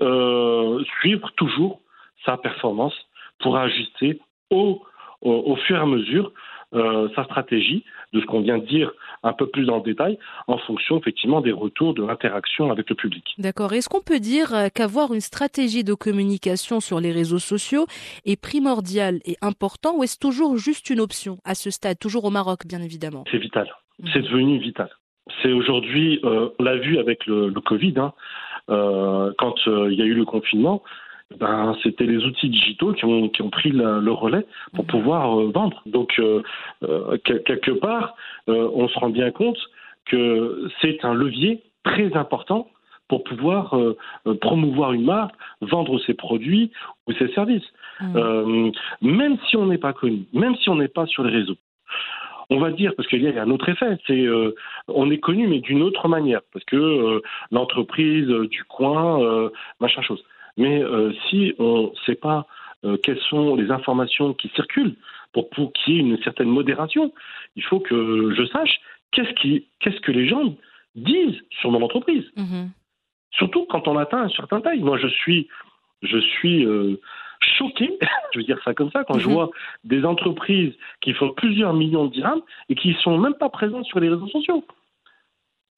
suivre 1.00 1.31
toujours 1.37 1.81
sa 2.25 2.37
performance 2.37 2.94
pour 3.38 3.56
ajuster 3.56 4.20
au, 4.50 4.82
au, 5.23 5.32
au 5.32 5.56
fur 5.56 5.76
et 5.76 5.81
à 5.81 5.87
mesure 5.87 6.32
euh, 6.74 7.08
sa 7.14 7.24
stratégie 7.24 7.84
de 8.12 8.20
ce 8.20 8.26
qu'on 8.26 8.40
vient 8.40 8.58
de 8.58 8.66
dire 8.66 8.90
un 9.22 9.32
peu 9.32 9.46
plus 9.46 9.64
dans 9.64 9.76
le 9.76 9.82
détail 9.82 10.18
en 10.48 10.58
fonction 10.58 10.98
effectivement 10.98 11.40
des 11.40 11.52
retours 11.52 11.94
de 11.94 12.04
l'interaction 12.04 12.72
avec 12.72 12.90
le 12.90 12.96
public. 12.96 13.34
D'accord. 13.38 13.72
Est-ce 13.72 13.88
qu'on 13.88 14.00
peut 14.00 14.18
dire 14.18 14.52
euh, 14.52 14.66
qu'avoir 14.74 15.14
une 15.14 15.20
stratégie 15.20 15.84
de 15.84 15.94
communication 15.94 16.80
sur 16.80 16.98
les 16.98 17.12
réseaux 17.12 17.38
sociaux 17.38 17.86
est 18.24 18.40
primordial 18.40 19.20
et 19.24 19.36
important 19.42 19.96
ou 19.96 20.02
est-ce 20.02 20.18
toujours 20.18 20.56
juste 20.56 20.90
une 20.90 21.00
option 21.00 21.38
à 21.44 21.54
ce 21.54 21.70
stade, 21.70 21.98
toujours 22.00 22.24
au 22.24 22.30
Maroc 22.30 22.66
bien 22.66 22.82
évidemment? 22.82 23.24
C'est 23.30 23.38
vital. 23.38 23.68
Mhm. 24.00 24.10
C'est 24.12 24.22
devenu 24.22 24.58
vital. 24.58 24.90
C'est 25.42 25.52
aujourd'hui, 25.52 26.20
euh, 26.24 26.48
on 26.58 26.64
l'a 26.64 26.76
vu 26.76 26.98
avec 26.98 27.26
le, 27.26 27.48
le 27.48 27.60
Covid, 27.60 27.94
hein, 27.96 28.12
euh, 28.70 29.32
quand 29.38 29.54
il 29.66 29.94
y 29.94 30.02
a 30.02 30.04
eu 30.04 30.14
le 30.14 30.24
confinement, 30.24 30.82
ben, 31.38 31.76
c'était 31.82 32.06
les 32.06 32.25
outils 32.25 32.49
digitaux 32.49 32.93
qui 32.93 33.05
ont, 33.05 33.28
qui 33.28 33.43
ont 33.43 33.50
pris 33.50 33.70
la- 33.73 33.99
le 33.99 34.12
relais 34.12 34.46
pour 34.75 34.84
Mhm. 34.84 34.90
pouvoir 34.90 35.40
euh, 35.40 35.50
vendre. 35.52 35.82
Donc, 35.87 36.14
euh, 36.19 36.43
euh, 36.84 37.17
quel- 37.25 37.43
quelque 37.43 37.73
part, 37.73 38.14
on 38.46 38.88
se 38.88 38.99
rend 38.99 39.11
bien 39.11 39.31
compte 39.32 39.58
que 40.06 40.69
c'est 40.81 41.05
un 41.05 41.14
levier 41.14 41.62
très 41.84 42.14
important 42.17 42.69
pour 43.08 43.23
pouvoir 43.25 43.76
promouvoir 44.40 44.93
une 44.93 45.05
marque, 45.05 45.34
vendre 45.61 45.99
ses 46.00 46.14
produits 46.14 46.70
ou 47.06 47.12
ses 47.12 47.28
services. 47.34 47.69
Mhm. 48.00 48.73
Même 49.02 49.37
si 49.49 49.56
on 49.56 49.66
n'est 49.66 49.78
pas 49.78 49.92
connu, 49.92 50.25
même 50.33 50.54
si 50.56 50.68
on 50.71 50.76
n'est 50.76 50.88
pas 50.88 51.06
sur 51.06 51.23
les 51.25 51.30
réseaux. 51.30 51.56
On 52.50 52.59
va 52.59 52.71
dire, 52.71 52.92
parce 52.97 53.09
qu'il 53.09 53.23
y 53.23 53.28
a 53.28 53.42
un 53.42 53.50
autre 53.50 53.68
effet, 53.68 53.99
c'est 54.06 54.21
euh, 54.26 54.54
on 54.87 55.11
est 55.11 55.18
connu 55.18 55.49
mais 55.49 55.59
d'une 55.61 55.83
autre 55.83 56.06
manière, 56.09 56.40
parce 56.52 56.64
que 56.64 56.76
euh, 56.76 57.21
l'entreprise 57.50 58.28
euh, 58.30 58.47
du 58.49 58.62
coin, 58.64 59.50
machin 59.80 60.02
chose. 60.02 60.23
Mais 60.56 60.82
euh, 60.82 61.12
si 61.28 61.54
on 61.58 61.90
ne 61.90 61.96
sait 62.06 62.14
pas 62.14 62.46
euh, 62.84 62.96
quelles 63.02 63.20
sont 63.30 63.56
les 63.56 63.70
informations 63.70 64.32
qui 64.34 64.48
circulent 64.54 64.96
pour, 65.32 65.48
pour 65.50 65.72
qu'il 65.72 65.94
y 65.94 65.96
ait 65.96 66.00
une 66.00 66.22
certaine 66.22 66.48
modération, 66.48 67.12
il 67.56 67.62
faut 67.64 67.80
que 67.80 68.32
je 68.36 68.44
sache 68.46 68.80
qu'est-ce 69.12 69.32
qui, 69.40 69.66
qu'est-ce 69.80 70.00
que 70.00 70.12
les 70.12 70.26
gens 70.28 70.54
disent 70.94 71.40
sur 71.60 71.70
mon 71.70 71.82
entreprise 71.82 72.25
Mhm. 72.36 72.70
surtout 73.32 73.66
quand 73.66 73.86
on 73.88 73.98
atteint 73.98 74.22
un 74.22 74.28
certain 74.30 74.60
taille. 74.62 74.80
Moi, 74.80 74.96
je 74.98 75.08
suis, 75.08 75.46
je 76.02 76.16
suis 76.18 76.64
euh, 76.64 76.98
choqué, 77.40 77.98
je 78.32 78.38
veux 78.38 78.44
dire 78.44 78.58
ça 78.64 78.72
comme 78.72 78.90
ça, 78.90 79.04
quand 79.04 79.18
je 79.18 79.26
Mhm. 79.26 79.32
vois 79.34 79.50
des 79.84 80.04
entreprises 80.04 80.72
qui 81.02 81.12
font 81.12 81.30
plusieurs 81.34 81.75
millions 81.75 82.06
de 82.06 82.12
dirhams 82.12 82.40
et 82.70 82.75
qui 82.75 82.94
sont 83.02 83.18
même 83.18 83.34
pas 83.34 83.50
présentes 83.50 83.84
sur 83.86 84.00
les 84.00 84.08
réseaux 84.08 84.28
sociaux. 84.28 84.64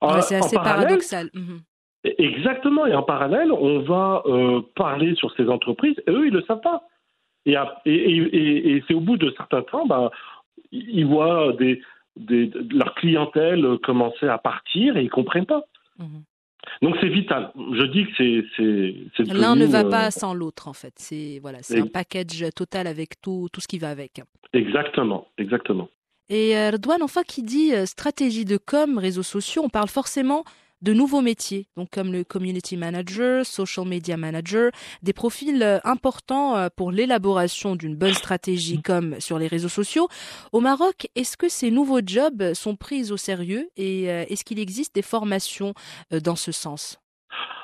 Ouais, 0.03 0.23
c'est 0.23 0.37
assez 0.37 0.55
paradoxal. 0.57 1.31
Mhm. 1.35 1.61
Exactement, 2.05 2.87
et 2.87 2.95
en 2.95 3.03
parallèle, 3.03 3.51
on 3.53 3.81
va 3.81 4.23
euh, 4.27 4.63
parler 4.77 5.15
sur 5.17 5.35
ces 5.37 5.49
entreprises, 5.49 5.97
et 6.07 6.11
eux, 6.11 6.27
ils 6.29 6.33
le 6.33 6.43
savent 6.43 6.61
pas. 6.61 6.85
Et, 7.45 7.57
et, 7.87 8.77
et- 8.77 8.85
c'est 8.87 8.95
au 8.95 9.01
bout 9.01 9.17
de 9.17 9.33
certains 9.37 9.63
temps, 9.63 9.87
bah, 9.87 10.11
ils 10.71 11.07
voient 11.07 11.53
des, 11.59 11.83
des, 12.17 12.51
leur 12.71 12.95
clientèle 12.95 13.79
commencer 13.83 14.29
à 14.29 14.39
partir 14.39 14.97
et 14.97 15.03
ils 15.03 15.11
comprennent 15.11 15.47
pas. 15.47 15.63
Mhm. 15.99 16.23
Donc 16.83 16.97
c'est 17.01 17.09
vital. 17.09 17.51
Je 17.57 17.85
dis 17.85 18.07
que 18.07 18.45
c'est 19.17 19.25
L'un 19.33 19.57
ne 19.57 19.65
va 19.65 19.85
euh, 19.85 19.91
pas 19.91 20.11
sans 20.11 20.35
l'autre 20.35 20.69
en 20.69 20.73
fait. 20.75 20.93
C'est 20.97 21.39
voilà, 21.41 21.59
c'est 21.63 21.81
un 21.81 21.87
package 21.87 22.45
total 22.55 22.87
avec 22.87 23.21
tout, 23.23 23.49
tout 23.53 23.61
ce 23.61 23.69
qui 23.69 23.79
va 23.79 23.89
avec. 23.89 24.21
Exactement, 24.53 25.29
exactement. 25.39 25.89
Et 26.29 26.57
euh, 26.59 26.71
Redouane, 26.73 27.03
enfin, 27.03 27.23
qui 27.23 27.43
dit 27.43 27.73
euh, 27.75 27.87
stratégie 27.87 28.45
de 28.45 28.59
com, 28.59 28.99
réseaux 28.99 29.23
sociaux, 29.23 29.63
on 29.65 29.71
parle 29.71 29.89
forcément 29.89 30.45
de 30.83 30.93
nouveaux 30.93 31.21
métiers, 31.21 31.67
donc 31.77 31.91
comme 31.91 32.13
le 32.13 32.25
community 32.25 32.77
manager, 32.77 33.45
social 33.45 33.87
media 33.87 34.17
manager, 34.17 34.71
des 35.03 35.13
profils 35.13 35.63
euh, 35.63 35.79
importants 35.85 36.57
euh, 36.57 36.69
pour 36.75 36.93
l'élaboration 36.93 37.75
d'une 37.75 37.97
bonne 37.97 38.13
stratégie 38.13 38.81
comme 38.83 39.19
sur 39.21 39.39
les 39.39 39.49
réseaux 39.49 39.69
sociaux. 39.69 40.09
Au 40.53 40.61
Maroc, 40.61 41.09
est-ce 41.17 41.37
que 41.37 41.49
ces 41.49 41.71
nouveaux 41.71 42.01
jobs 42.05 42.53
sont 42.55 42.77
pris 42.77 43.11
au 43.11 43.17
sérieux 43.17 43.69
et 43.77 44.11
euh, 44.11 44.25
est-ce 44.29 44.45
qu'il 44.45 44.61
existe 44.61 44.95
des 44.95 45.03
formations 45.03 45.75
dans 46.25 46.37
ce 46.37 46.53
sens? 46.53 47.01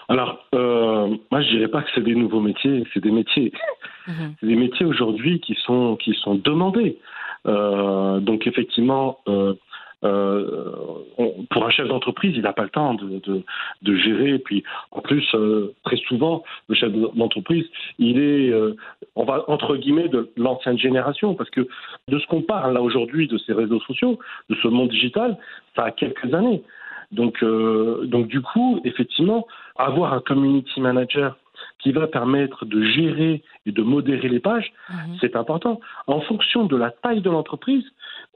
Alors, 0.09 0.45
moi, 0.53 1.41
je 1.41 1.49
dirais 1.49 1.69
pas 1.69 1.83
que 1.83 1.89
c'est 1.95 2.05
des 2.05 2.15
nouveaux 2.15 2.41
métiers, 2.41 2.85
c'est 2.93 3.03
des 3.03 3.11
métiers. 3.13 3.53
Mhm. 4.07 4.35
C'est 4.39 4.47
des 4.49 4.57
métiers 4.57 4.85
aujourd'hui 4.85 5.41
qui 5.41 5.57
sont 5.65 5.97
qui 5.97 6.13
sont 6.23 6.35
demandés. 6.35 6.99
donc, 7.47 8.47
effectivement, 8.47 9.19
euh, 9.29 9.55
pour 10.05 11.67
un 11.67 11.71
chef 11.71 11.89
d'entreprise, 11.89 12.35
il 12.37 12.43
n'a 12.43 12.53
pas 12.53 12.65
le 12.65 12.69
temps 12.69 12.95
de, 12.95 13.21
de, 13.21 13.43
de, 13.83 13.97
gérer. 13.97 14.35
Et 14.35 14.39
puis, 14.39 14.63
en 14.91 15.01
plus, 15.01 15.27
euh, 15.35 15.75
très 15.85 15.97
souvent, 15.97 16.45
le 16.69 16.75
chef 16.75 16.93
d'entreprise, 16.93 17.65
il 17.99 18.19
est, 18.19 18.51
euh, 18.51 18.77
on 19.17 19.25
va 19.25 19.45
entre 19.49 19.77
guillemets, 19.77 20.09
de 20.09 20.31
l'ancienne 20.37 20.79
génération, 20.79 21.35
parce 21.35 21.51
que 21.51 21.67
de 22.09 22.19
ce 22.19 22.27
qu'on 22.27 22.43
parle 22.43 22.75
là 22.75 22.83
aujourd'hui, 22.83 23.29
de 23.29 23.39
ces 23.39 23.53
réseaux 23.55 23.81
sociaux, 23.81 24.19
de 24.51 24.57
ce 24.63 24.69
monde 24.69 24.91
digital, 24.91 25.39
ça 25.75 25.85
a 25.85 25.91
quelques 25.91 26.35
années. 26.35 26.63
Donc, 27.13 27.45
donc 27.45 28.27
du 28.27 28.41
coup, 28.41 28.81
effectivement, 28.85 29.47
avoir 29.77 30.13
un 30.13 30.21
community 30.21 30.81
manager 30.81 31.37
qui 31.79 31.93
va 31.93 32.07
permettre 32.07 32.65
de 32.65 32.83
gérer 32.83 33.43
et 33.67 33.73
de 33.73 33.83
modérer 33.83 34.29
les 34.29 34.41
pages, 34.41 34.73
mhm. 34.91 35.17
c'est 35.21 35.37
important. 35.37 35.81
En 36.07 36.21
fonction 36.21 36.65
de 36.65 36.77
la 36.77 36.91
taille 36.91 37.21
de 37.21 37.31
l'entreprise, 37.31 37.85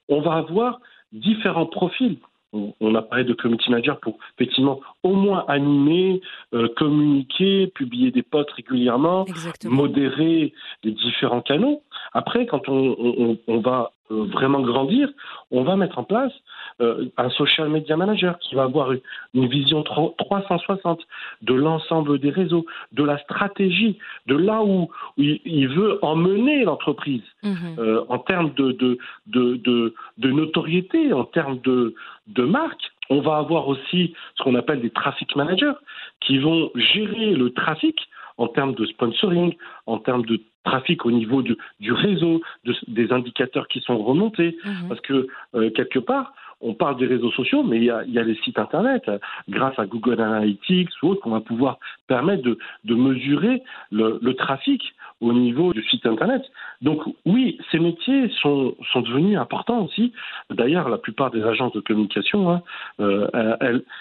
on 0.08 0.20
va 0.20 0.34
avoir 0.34 0.80
différents 1.12 1.66
profils. 1.66 2.18
On, 2.54 2.94
a 2.94 3.02
parlé 3.02 3.24
de 3.24 3.34
community 3.34 3.70
manager 3.70 4.00
pour 4.00 4.18
effectivement 4.38 4.80
au 5.02 5.14
moins 5.14 5.44
animer, 5.48 6.22
euh, 6.54 6.68
communiquer, 6.78 7.66
publier 7.66 8.10
des 8.10 8.22
posts 8.22 8.50
régulièrement, 8.52 9.26
modérer 9.64 10.54
les 10.82 10.92
différents 10.92 11.42
canaux. 11.42 11.82
Après, 12.18 12.46
quand 12.46 12.68
on, 12.68 13.38
on 13.46 13.58
va 13.60 13.92
euh, 14.10 14.24
vraiment 14.32 14.60
grandir, 14.60 15.10
on 15.50 15.64
va 15.64 15.76
mettre 15.76 15.98
en 15.98 16.04
place 16.04 16.32
euh, 16.80 17.10
un 17.18 17.28
social 17.28 17.68
media 17.68 17.94
manager 17.94 18.38
qui 18.38 18.54
va 18.54 18.62
avoir 18.62 18.92
une, 18.92 19.46
vision 19.48 19.82
360 19.82 21.00
de 21.42 21.52
l'ensemble 21.54 22.18
des 22.18 22.30
réseaux, 22.30 22.64
de 22.92 23.04
la 23.04 23.18
stratégie, 23.18 23.98
de 24.26 24.34
là 24.34 24.62
où, 24.62 24.88
il, 25.18 25.68
veut 25.68 25.98
emmener 26.02 26.64
l'entreprise 26.64 27.22
mhm. 27.42 27.76
euh, 27.78 28.04
en 28.08 28.18
termes 28.18 28.54
de, 28.54 28.72
de, 28.72 28.98
de, 29.26 29.94
de, 30.16 30.30
notoriété, 30.30 31.12
en 31.12 31.24
termes 31.24 31.58
de, 31.60 31.94
de 32.28 32.44
marque. 32.44 32.90
On 33.10 33.20
va 33.20 33.36
avoir 33.36 33.68
aussi 33.68 34.14
ce 34.36 34.42
qu'on 34.42 34.54
appelle 34.54 34.80
des 34.80 34.90
traffic 34.90 35.36
managers 35.36 35.76
qui 36.20 36.38
vont 36.38 36.70
gérer 36.74 37.34
le 37.34 37.52
trafic 37.52 38.08
en 38.38 38.48
termes 38.48 38.74
de 38.74 38.86
sponsoring, 38.86 39.54
en 39.86 39.98
termes 39.98 40.24
de 40.24 40.40
trafic 40.64 41.04
au 41.04 41.10
niveau 41.10 41.42
du, 41.42 41.56
du 41.80 41.92
réseau, 41.92 42.40
des 42.86 43.12
indicateurs 43.12 43.68
qui 43.68 43.80
sont 43.80 43.98
remontés. 43.98 44.56
Mhm. 44.64 44.88
Parce 44.88 45.00
que, 45.00 45.26
euh, 45.54 45.70
quelque 45.70 45.98
part, 45.98 46.32
on 46.60 46.74
parle 46.74 46.96
des 46.96 47.06
réseaux 47.06 47.30
sociaux, 47.30 47.62
mais 47.62 47.76
il 47.76 47.84
y 47.84 47.90
a, 47.90 48.02
les 48.04 48.34
sites 48.36 48.58
Internet. 48.58 49.10
Grâce 49.48 49.78
à 49.78 49.86
Google 49.86 50.20
Analytics 50.20 50.90
ou 51.02 51.08
autre, 51.08 51.22
on 51.24 51.30
va 51.30 51.40
pouvoir 51.40 51.78
permettre 52.06 52.42
de, 52.42 52.94
mesurer 52.94 53.62
le, 53.90 54.32
trafic 54.32 54.82
au 55.20 55.32
niveau 55.32 55.72
du 55.72 55.82
site 55.84 56.06
Internet. 56.06 56.42
Donc 56.82 57.02
oui, 57.24 57.58
ces 57.70 57.78
métiers 57.78 58.28
sont, 58.40 58.74
devenus 58.96 59.38
importants 59.38 59.84
aussi. 59.84 60.12
D'ailleurs, 60.50 60.88
la 60.88 60.98
plupart 60.98 61.30
des 61.30 61.42
agences 61.42 61.72
de 61.72 61.80
communication, 61.80 62.50
hein, 62.50 62.62
euh, 63.00 63.58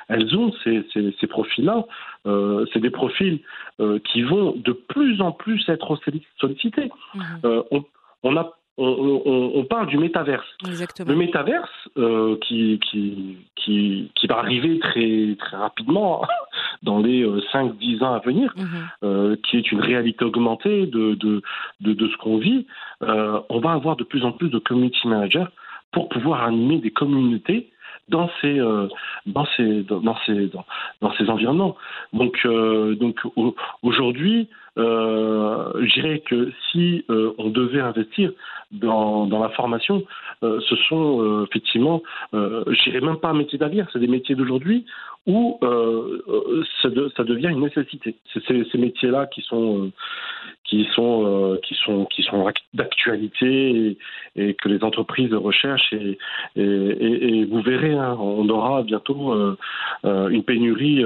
elles, 0.10 0.38
ont 0.38 0.52
ces, 0.64 1.28
profils-là. 1.28 1.86
Euh, 2.26 2.66
c'est 2.74 2.80
des 2.80 2.90
profils 2.90 3.40
euh, 3.80 4.00
qui 4.00 4.24
vont 4.24 4.54
de 4.56 4.72
plus 4.74 5.22
en 5.22 5.32
plus 5.32 5.68
être 5.70 5.98
sollicités. 6.40 6.90
On, 7.44 7.84
on 8.24 8.36
a 8.36 8.58
on, 8.78 9.52
on, 9.56 9.64
parle 9.66 9.88
du 9.88 9.98
métaverse. 9.98 10.46
Exactement. 10.68 11.10
Le 11.10 11.16
métaverse 11.16 11.90
euh, 11.98 12.38
qui, 12.42 12.80
qui, 12.90 13.38
qui, 13.56 14.12
qui, 14.16 14.28
va 14.28 14.38
arriver 14.38 14.80
très, 14.80 15.36
très 15.40 15.58
rapidement 15.58 16.26
dans 16.84 17.00
les 17.00 17.26
5-10 17.26 18.02
euh, 18.02 18.06
ans 18.06 18.14
à 18.14 18.20
venir, 18.20 18.54
mhm. 18.56 18.66
euh, 19.04 19.36
qui 19.44 19.58
est 19.58 19.72
une 19.72 19.82
réalité 19.82 20.24
augmentée 20.26 20.86
de, 20.86 21.16
de, 21.16 21.42
de, 21.82 21.94
de 21.94 22.08
ce 22.08 22.18
qu'on 22.18 22.38
vit, 22.38 22.68
euh, 23.04 23.40
on 23.50 23.60
va 23.60 23.72
avoir 23.72 23.96
de 23.96 24.04
plus 24.04 24.24
en 24.26 24.32
plus 24.32 24.50
de 24.50 24.60
community 24.60 25.08
managers 25.08 25.48
pour 25.92 26.10
pouvoir 26.10 26.44
animer 26.44 26.78
des 26.78 26.92
communautés 26.92 27.72
dans 28.10 28.30
ces 28.42 28.60
euh, 28.60 28.88
dans 29.26 29.46
ces 29.58 29.84
dans 29.84 30.18
ces 30.26 30.48
dans, 30.48 30.66
dans 31.02 31.14
ces 31.14 31.30
environnements. 31.30 31.76
Donc 32.14 32.40
euh, 32.46 32.96
donc 32.96 33.20
aujourd'hui, 33.82 34.50
euh, 34.78 35.72
je 35.76 35.94
dirais 35.94 36.20
que 36.20 36.52
si 36.72 37.06
euh, 37.10 37.34
on 37.38 37.50
devait 37.50 37.82
investir 37.82 38.32
dans, 38.72 39.26
dans 39.26 39.40
la 39.40 39.50
formation, 39.50 40.04
euh, 40.44 40.60
ce 40.68 40.76
sont 40.76 41.22
euh, 41.22 41.46
effectivement, 41.50 42.04
je 42.34 42.84
dirais 42.84 43.02
même 43.02 43.18
pas 43.18 43.30
un 43.30 43.34
métier 43.34 43.58
d'avenir, 43.58 43.88
c'est 43.92 44.00
des 44.00 44.08
métiers 44.08 44.36
d'aujourd'hui 44.36 44.86
où 45.26 45.60
ça, 46.82 46.90
ça, 47.18 47.24
devient 47.26 47.50
une 47.50 47.60
nécessité. 47.60 48.16
C'est 48.34 48.42
ces, 48.46 48.64
ces 48.72 48.78
métiers-là 48.78 49.28
qui 49.28 49.42
sont 49.42 49.92
qui 50.68 50.86
sont 50.94 51.58
qui 51.64 51.76
sont 51.76 52.06
qui 52.06 52.24
sont 52.24 52.46
d'actualité 52.74 53.48
et, 53.72 53.98
et, 54.36 54.54
que 54.54 54.70
les 54.70 54.84
entreprises 54.84 55.34
recherchent 55.34 55.94
et, 55.94 56.18
et, 56.56 57.40
et 57.40 57.46
vous 57.46 57.62
verrez, 57.62 57.94
hein, 57.94 58.18
on 58.20 58.48
aura 58.50 58.84
bientôt 58.84 59.34
une 60.04 60.44
pénurie. 60.44 61.04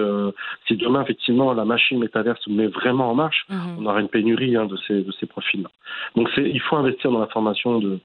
si 0.67 0.75
demain 0.75 1.03
effectivement 1.03 1.53
la 1.53 1.65
machine 1.65 1.99
métaverse 1.99 2.45
met 2.47 2.67
vraiment 2.67 3.11
en 3.11 3.15
marche, 3.15 3.45
mmh. 3.49 3.55
on 3.79 3.85
aura 3.85 4.01
une 4.01 4.09
pénurie 4.09 4.55
hein, 4.55 4.65
de 4.65 4.77
ces 4.87 5.01
de 5.01 5.11
ces 5.19 5.27
profils. 5.27 5.61
-là. 5.61 5.69
Donc 6.15 6.29
il 6.37 6.61
faut 6.61 6.75
investir 6.75 7.11
dans 7.11 7.19
la 7.19 7.27
formation 7.27 7.79
de, 7.79 7.99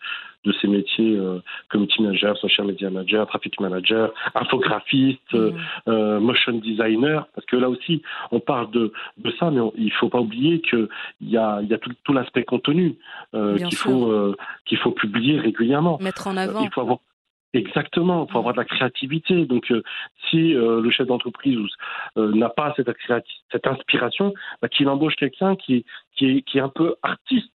de 0.46 0.52
ces 0.60 0.68
métiers 0.68 1.16
euh, 1.16 1.40
community 1.68 2.00
manager, 2.00 2.36
social 2.38 2.68
media 2.68 2.88
manager, 2.88 3.26
traffic 3.26 3.60
manager, 3.60 4.12
infographiste, 4.34 5.34
euh, 5.34 5.50
mm. 5.50 5.90
euh, 5.90 6.20
motion 6.20 6.52
designer, 6.52 7.26
parce 7.34 7.46
que 7.46 7.56
là 7.56 7.68
aussi 7.68 8.02
on 8.30 8.40
parle 8.40 8.70
de, 8.70 8.92
de 9.18 9.30
ça, 9.38 9.50
mais 9.50 9.60
il 9.76 9.86
il 9.86 9.92
faut 9.98 10.08
pas 10.08 10.20
oublier 10.20 10.60
qu'il 10.60 10.88
y 11.22 11.38
a, 11.38 11.62
y 11.62 11.72
a 11.72 11.78
tout, 11.78 11.90
tout 12.04 12.12
l'aspect 12.12 12.44
contenu 12.44 12.96
qu'il 13.32 13.76
faut 13.76 14.34
qu'il 14.66 14.78
faut 14.78 14.90
publier 14.90 15.38
régulièrement. 15.40 15.96
Mettre 16.02 16.26
en 16.26 16.36
avant. 16.36 16.62
il 16.62 16.70
faut 16.70 16.82
avoir 16.82 16.98
Exactement, 17.54 18.26
il 18.28 18.32
faut 18.32 18.38
avoir 18.38 18.52
de 18.52 18.58
la 18.58 18.66
créativité. 18.66 19.46
Donc, 19.46 19.72
si 20.28 20.52
le 20.52 20.90
chef 20.90 21.06
d'entreprise 21.06 21.56
n'a 22.16 22.50
pas 22.50 22.74
cette, 22.76 22.90
cette 23.50 23.66
inspiration, 23.66 24.34
bah, 24.60 24.68
qu'il 24.68 24.86
embauche 24.90 25.16
quelqu'un 25.16 25.56
qui, 25.56 25.86
qui, 26.14 26.26
est, 26.26 26.42
qui 26.42 26.58
est 26.58 26.60
un 26.60 26.68
peu 26.68 26.96
artiste 27.02 27.48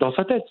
dans 0.00 0.14
sa 0.14 0.24
tête. 0.24 0.46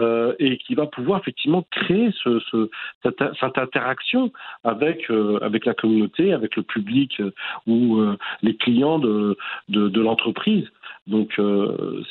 Euh, 0.00 0.34
et 0.40 0.58
qui 0.58 0.74
va 0.74 0.86
pouvoir 0.86 1.20
effectivement 1.20 1.64
créer 1.70 2.10
ce, 2.24 2.40
ce, 2.50 2.68
cette, 3.04 3.22
cette, 3.38 3.58
interaction 3.58 4.32
avec, 4.64 5.08
euh, 5.08 5.38
avec 5.40 5.64
la 5.66 5.74
communauté, 5.74 6.32
avec 6.32 6.56
le 6.56 6.64
public 6.64 7.20
euh, 7.20 7.32
ou 7.68 8.04
les 8.42 8.56
clients 8.56 8.98
de, 8.98 9.38
de, 9.68 9.88
de 9.88 10.00
l'entreprise. 10.00 10.64
Donc 11.06 11.38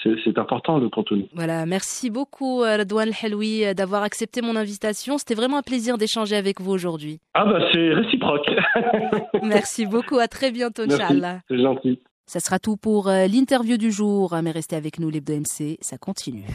c'est 0.01 0.37
important 0.37 0.77
le 0.77 0.87
contenu. 0.87 1.25
Voilà, 1.33 1.65
merci 1.65 2.09
beaucoup 2.09 2.59
Radouane 2.61 3.11
Heloui 3.21 3.75
d'avoir 3.75 4.03
accepté 4.03 4.41
mon 4.41 4.55
invitation. 4.55 5.17
C'était 5.17 5.35
vraiment 5.35 5.57
un 5.57 5.61
plaisir 5.61 5.97
d'échanger 5.97 6.37
avec 6.37 6.61
vous 6.61 6.71
aujourd'hui. 6.71 7.19
Ah 7.33 7.43
bah 7.43 7.59
c'est 7.73 7.93
réciproque. 7.93 8.49
merci 9.43 9.85
beaucoup, 9.85 10.19
à 10.19 10.29
très 10.29 10.51
bientôt 10.51 10.83
Inch'Allah. 10.83 11.39
C'est 11.49 11.61
gentil. 11.61 11.99
Ça 12.27 12.39
sera 12.39 12.59
tout 12.59 12.77
pour 12.77 13.07
l'interview 13.09 13.75
du 13.77 13.91
jour, 13.91 14.33
mais 14.41 14.51
restez 14.51 14.77
avec 14.77 14.99
nous, 14.99 15.09
l'Hebdo 15.09 15.33
MC, 15.33 15.77
ça 15.81 15.97
continue 15.97 16.45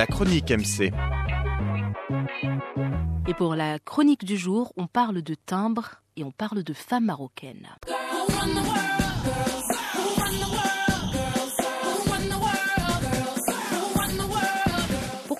la 0.00 0.06
chronique 0.06 0.50
MC. 0.50 0.94
Et 3.28 3.34
pour 3.34 3.54
la 3.54 3.78
chronique 3.78 4.24
du 4.24 4.38
jour, 4.38 4.72
on 4.78 4.86
parle 4.86 5.20
de 5.20 5.34
timbre 5.34 6.00
et 6.16 6.24
on 6.24 6.30
parle 6.30 6.62
de 6.62 6.72
femmes 6.72 7.04
marocaines. 7.04 7.68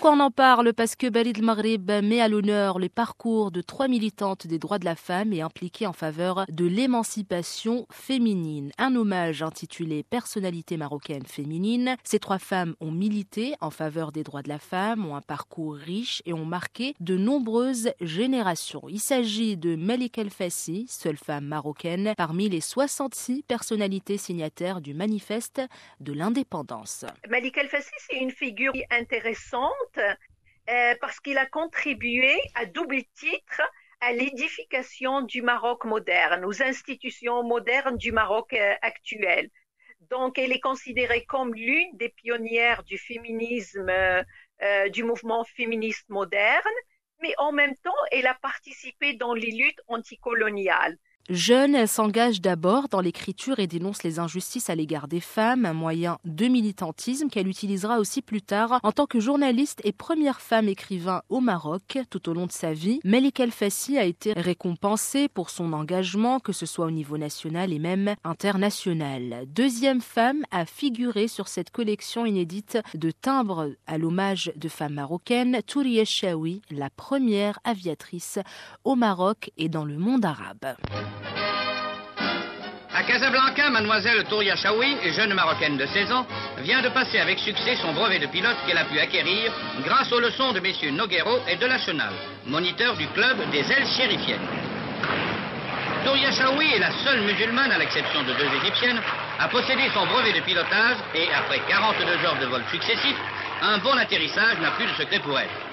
Pourquoi 0.00 0.16
on 0.16 0.21
en 0.21 0.30
parle? 0.30 0.73
Parce 0.73 0.97
que 0.97 1.11
Balid 1.11 1.42
Maghrib 1.42 1.90
met 1.90 2.23
à 2.23 2.28
l'honneur 2.28 2.78
le 2.78 2.88
parcours 2.88 3.50
de 3.50 3.61
trois 3.61 3.87
militantes 3.87 4.47
des 4.47 4.59
droits 4.59 4.78
de 4.78 4.87
la 4.87 4.97
femme 4.97 5.35
et 5.35 5.42
impliquées 5.42 5.87
en 5.87 5.92
faveur 5.92 6.47
de 6.49 6.64
l'émancipation 6.64 7.87
féminine. 7.92 8.73
Un 8.78 8.97
hommage 8.97 9.42
intitulé 9.42 10.02
Personnalité 10.02 10.78
marocaine 10.78 11.26
féminine. 11.26 11.99
Ces 12.02 12.19
trois 12.19 12.38
femmes 12.38 12.76
ont 12.80 12.90
milité 12.90 13.52
en 13.61 13.69
faveur 13.69 14.11
des 14.11 14.23
droits 14.23 14.40
de 14.40 14.49
la 14.49 14.59
femme, 14.59 15.04
ont 15.04 15.16
un 15.16 15.21
parcours 15.21 15.75
riche 15.75 16.23
et 16.25 16.33
ont 16.33 16.47
marqué 16.47 16.95
de 17.00 17.19
nombreuses 17.19 17.90
générations. 18.00 18.85
Il 18.88 19.00
s'agit 19.00 19.59
de 19.59 19.76
Malik 19.76 20.16
El 20.16 20.30
Fassi, 20.30 20.87
seule 20.88 21.19
femme 21.19 21.45
marocaine 21.45 22.14
parmi 22.16 22.49
les 22.49 22.62
66 22.62 23.42
personnalités 23.42 24.16
signataires 24.16 24.80
du 24.80 24.95
manifeste 24.95 25.61
de 26.00 26.14
l'indépendance. 26.14 27.04
Malik 27.28 27.59
El 27.59 27.69
Fassi, 27.69 27.92
c'est 27.99 28.16
une 28.16 28.30
figure 28.30 28.73
intéressante 28.90 29.89
euh, 29.99 30.94
parce 31.00 31.18
qu'il 31.20 31.38
a 31.38 31.47
contribué 31.47 32.38
à 32.54 32.66
double 32.66 33.02
titre 33.14 33.62
à 34.00 34.12
l'édification 34.12 35.23
du 35.23 35.42
Maroc 35.42 35.85
moderne, 35.85 36.44
aux 36.44 36.62
institutions 36.62 37.42
modernes 37.42 37.97
du 37.97 38.12
Maroc 38.12 38.52
euh, 38.52 38.75
actuel. 38.82 39.50
Donc, 40.11 40.38
elle 40.38 40.52
est 40.52 40.61
considérée 40.61 41.25
comme 41.26 41.54
l'une 41.54 41.97
des 41.97 42.09
pionnières 42.09 42.82
du 42.85 42.99
féminisme, 42.99 43.90
euh, 43.90 44.88
du 44.90 45.04
mouvement 45.04 45.44
féministe 45.44 46.09
moderne, 46.09 46.75
mais 47.20 47.35
en 47.38 47.52
même 47.52 47.76
temps, 47.78 48.02
elle 48.11 48.26
a 48.26 48.35
participé 48.35 49.14
dans 49.14 49.35
les 49.35 49.50
luttes 49.50 49.80
anticoloniales. 49.88 50.97
Jeune, 51.30 51.76
elle 51.76 51.87
s'engage 51.87 52.40
d'abord 52.40 52.88
dans 52.88 53.00
l'écriture 53.00 53.60
et 53.60 53.68
dénonce 53.68 54.02
les 54.02 54.18
injustices 54.18 54.68
à 54.68 54.75
l'égard 54.75 55.06
des 55.06 55.20
femmes, 55.20 55.64
un 55.64 55.72
moyen 55.72 56.18
de 56.25 56.49
militantisme 56.49 57.28
qu'elle 57.28 57.46
utilisera 57.46 58.00
aussi 58.00 58.20
plus 58.20 58.42
tard 58.42 58.80
en 58.82 58.90
tant 58.90 59.06
que 59.06 59.20
journaliste 59.20 59.80
et 59.84 59.92
première 59.92 60.40
femme 60.40 60.66
écrivain 60.66 61.22
au 61.28 61.38
Maroc 61.38 61.99
tout 62.10 62.28
au 62.28 62.34
long 62.34 62.46
de 62.46 62.52
sa 62.52 62.72
vie. 62.72 62.99
Melika 63.04 63.44
El 63.44 63.52
Fassi 63.52 63.96
a 63.96 64.06
été 64.06 64.32
récompensée 64.32 65.28
pour 65.28 65.50
son 65.50 65.72
engagement, 65.72 66.40
que 66.40 66.52
ce 66.52 66.66
soit 66.66 66.87
au 66.87 66.90
niveau 66.90 67.16
national 67.16 67.72
et 67.72 67.78
même 67.78 68.16
international. 68.25 69.44
Deuxième 69.46 70.00
femme 70.00 70.42
à 70.50 70.66
figurer 70.66 71.28
sur 71.28 71.46
cette 71.46 71.70
collection 71.70 72.26
inédite 72.26 72.76
de 72.94 73.12
timbres 73.12 73.70
à 73.87 73.99
l'hommage 73.99 74.50
de 74.56 74.68
femmes 74.68 74.94
marocaines, 74.94 75.60
Touria 75.64 76.04
Chaoui, 76.04 76.60
la 76.72 76.90
première 76.90 77.60
aviatrice 77.62 78.40
au 78.82 78.96
Maroc 78.96 79.52
et 79.58 79.68
dans 79.68 79.84
le 79.84 79.96
monde 79.96 80.25
arabe. 80.25 80.75
À 83.00 83.02
Casablanca, 83.02 83.71
mademoiselle 83.71 84.25
Touria 84.25 84.57
Chaoui, 84.57 84.95
jeune 85.16 85.33
marocaine 85.33 85.78
de 85.78 85.87
16 85.87 86.12
ans, 86.12 86.26
vient 86.59 86.83
de 86.83 86.90
passer 86.90 87.19
avec 87.19 87.38
succès 87.38 87.75
son 87.76 87.95
brevet 87.95 88.19
de 88.19 88.26
pilote 88.26 88.59
qu'elle 88.66 88.76
a 88.76 88.85
pu 88.85 88.99
acquérir 88.99 89.50
grâce 89.83 90.12
aux 90.12 90.21
leçons 90.21 90.52
de 90.52 90.61
messieurs 90.61 90.90
Noguero 90.90 91.38
et 91.49 91.57
de 91.57 91.64
la 91.64 91.78
Chenal, 91.78 92.12
moniteurs 92.45 92.95
du 92.99 93.07
club 93.07 93.38
des 93.52 93.61
ailes 93.73 93.87
chérifiennes. 93.97 94.47
Touria 96.04 96.30
Chaoui 96.30 96.75
est 96.75 96.78
la 96.78 96.92
seule 97.02 97.23
musulmane, 97.23 97.73
à 97.73 97.78
l'exception 97.78 98.23
de 98.23 98.35
deux 98.35 98.54
égyptiennes, 98.62 99.00
à 99.38 99.49
posséder 99.49 99.88
son 99.95 100.04
brevet 100.04 100.35
de 100.35 100.40
pilotage 100.40 100.99
et, 101.14 101.33
après 101.33 101.61
42 101.71 102.04
heures 102.26 102.38
de 102.38 102.47
vol 102.49 102.62
successifs, 102.71 103.16
un 103.62 103.78
bon 103.78 103.97
atterrissage 103.97 104.59
n'a 104.61 104.73
plus 104.73 104.85
de 104.85 104.92
secret 104.92 105.21
pour 105.21 105.38
elle. 105.38 105.69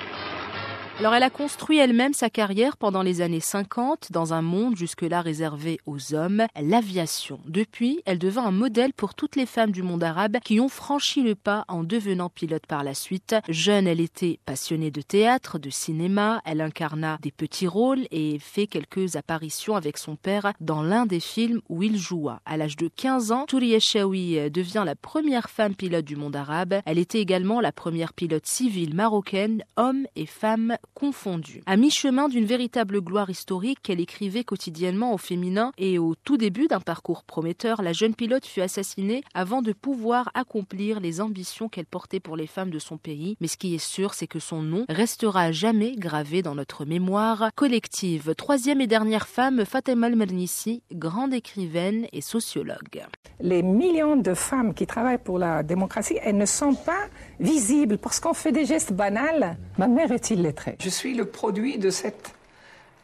Alors 1.00 1.14
elle 1.14 1.22
a 1.22 1.30
construit 1.30 1.78
elle-même 1.78 2.14
sa 2.14 2.32
carrière 2.32 2.76
pendant 2.76 3.04
les 3.04 3.22
années 3.22 3.40
50 3.40 4.12
dans 4.12 4.34
un 4.34 4.42
monde 4.42 4.76
jusque-là 4.76 5.22
réservé 5.22 5.80
aux 5.86 6.16
hommes, 6.16 6.48
l'aviation. 6.60 7.40
Depuis, 7.46 8.02
elle 8.08 8.18
devint 8.18 8.46
un 8.48 8.52
modèle 8.52 8.94
pour 8.94 9.14
toutes 9.14 9.36
les 9.36 9.46
femmes 9.46 9.72
du 9.72 9.84
monde 9.84 10.04
arabe 10.04 10.38
qui 10.44 10.60
ont 10.60 10.70
franchi 10.70 11.22
le 11.22 11.36
pas 11.36 11.66
en 11.68 11.84
devenant 11.84 12.30
pilote 12.30 12.66
par 12.66 12.84
la 12.84 12.96
suite. 12.96 13.36
Jeune, 13.48 13.86
elle 13.86 14.00
était 14.00 14.40
passionnée 14.48 14.90
de 14.90 15.04
théâtre, 15.04 15.60
de 15.60 15.70
cinéma, 15.70 16.42
elle 16.46 16.62
incarna 16.62 17.20
des 17.22 17.32
petits 17.32 17.68
rôles 17.68 18.08
et 18.10 18.40
fait 18.40 18.66
quelques 18.66 19.18
apparitions 19.18 19.76
avec 19.76 20.00
son 20.00 20.16
père 20.16 20.52
dans 20.62 20.82
l'un 20.82 21.06
des 21.06 21.20
films 21.20 21.62
où 21.70 21.84
il 21.84 22.00
joua. 22.00 22.42
À 22.44 22.58
l'âge 22.58 22.76
de 22.76 22.88
15 22.88 23.32
ans, 23.32 23.46
Touria 23.46 23.80
Chaoui 23.80 24.50
devient 24.50 24.84
la 24.84 24.96
première 24.96 25.52
femme 25.52 25.76
pilote 25.76 26.06
du 26.06 26.16
monde 26.16 26.36
arabe. 26.36 26.82
Elle 26.88 26.98
était 26.98 27.22
également 27.22 27.62
la 27.62 27.72
première 27.72 28.14
pilote 28.14 28.48
civile 28.48 28.96
marocaine, 28.96 29.64
homme 29.76 30.08
et 30.16 30.26
femme 30.26 30.76
confondus. 30.94 31.62
À 31.66 31.78
mi-chemin 31.78 32.28
d'une 32.28 32.46
véritable 32.46 33.02
gloire 33.02 33.30
historique 33.30 33.80
qu'elle 33.84 34.00
écrivait 34.00 34.44
quotidiennement 34.44 35.14
au 35.14 35.18
féminin 35.18 35.72
et 35.78 36.00
au 36.00 36.16
tout 36.16 36.38
début 36.38 36.68
d'un 36.68 36.80
parcours 36.80 37.24
prometteur, 37.24 37.82
la 37.82 37.94
jeune 37.94 38.16
pilote 38.16 38.46
fut 38.46 38.62
assassinée 38.62 39.24
avant 39.34 39.62
de 39.62 39.74
pouvoir 39.74 40.32
accomplir 40.34 41.00
les 41.00 41.22
ambitions 41.22 41.70
qu'elle 41.70 41.86
portait 41.86 42.20
pour 42.20 42.36
les 42.36 42.48
femmes 42.48 42.72
de 42.72 42.80
son 42.80 42.98
pays. 42.98 43.38
Mais 43.42 43.48
ce 43.48 43.58
qui 43.58 43.76
est 43.76 43.84
sûr, 43.84 44.14
c'est 44.14 44.28
que 44.28 44.40
son 44.40 44.62
nom 44.62 44.86
restera 44.90 45.52
jamais 45.52 45.96
gravé 45.96 46.42
dans 46.42 46.56
notre 46.56 46.86
mémoire 46.86 47.50
collective. 47.56 48.34
Troisième 48.36 48.82
et 48.82 48.88
dernière 48.88 49.28
femme, 49.28 49.66
Fatima 49.66 50.08
Al-Mernissi, 50.08 50.84
grande 50.92 51.34
écrivaine 51.34 52.08
et 52.14 52.22
sociologue. 52.22 53.06
Les 53.40 53.62
millions 53.62 54.16
de 54.16 54.34
femmes 54.34 54.74
qui 54.74 54.88
travaillent 54.88 55.18
pour 55.24 55.38
la 55.38 55.64
démocratie, 55.64 56.18
elles 56.24 56.38
ne 56.38 56.46
sont 56.46 56.74
pas 56.74 57.08
visibles 57.40 57.98
parce 57.98 58.20
qu'on 58.20 58.34
fait 58.34 58.52
des 58.52 58.66
gestes 58.66 58.94
banals. 58.94 59.58
Ma 59.78 59.88
mère 59.88 60.12
est 60.12 60.32
illettrée. 60.32 60.77
Je 60.80 60.90
suis 60.90 61.14
le 61.14 61.26
produit 61.26 61.78
de 61.78 61.90
cette 61.90 62.34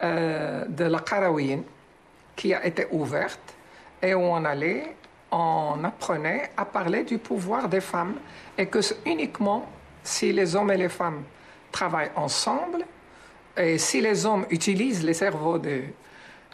euh, 0.04 0.66
de 0.68 0.86
la 0.86 1.00
Karawin 1.00 1.62
qui 2.36 2.54
a 2.54 2.66
été 2.66 2.88
ouverte 2.92 3.56
et 4.02 4.14
où 4.14 4.20
on 4.20 4.44
allait, 4.44 4.96
on 5.32 5.84
apprenait 5.84 6.52
à 6.58 6.66
parler 6.66 7.04
du 7.04 7.18
pouvoir 7.18 7.70
des 7.70 7.80
femmes 7.82 8.16
et 8.58 8.66
que 8.66 8.80
uniquement 9.06 9.66
si 10.04 10.34
les 10.34 10.56
hommes 10.56 10.72
et 10.72 10.78
les 10.78 10.90
femmes 10.90 11.24
travaillent 11.72 12.12
ensemble 12.16 12.86
et 13.56 13.78
si 13.78 14.02
les 14.02 14.26
hommes 14.26 14.46
utilisent 14.50 15.04
les 15.04 15.14
cerveaux 15.14 15.58
de, 15.58 15.84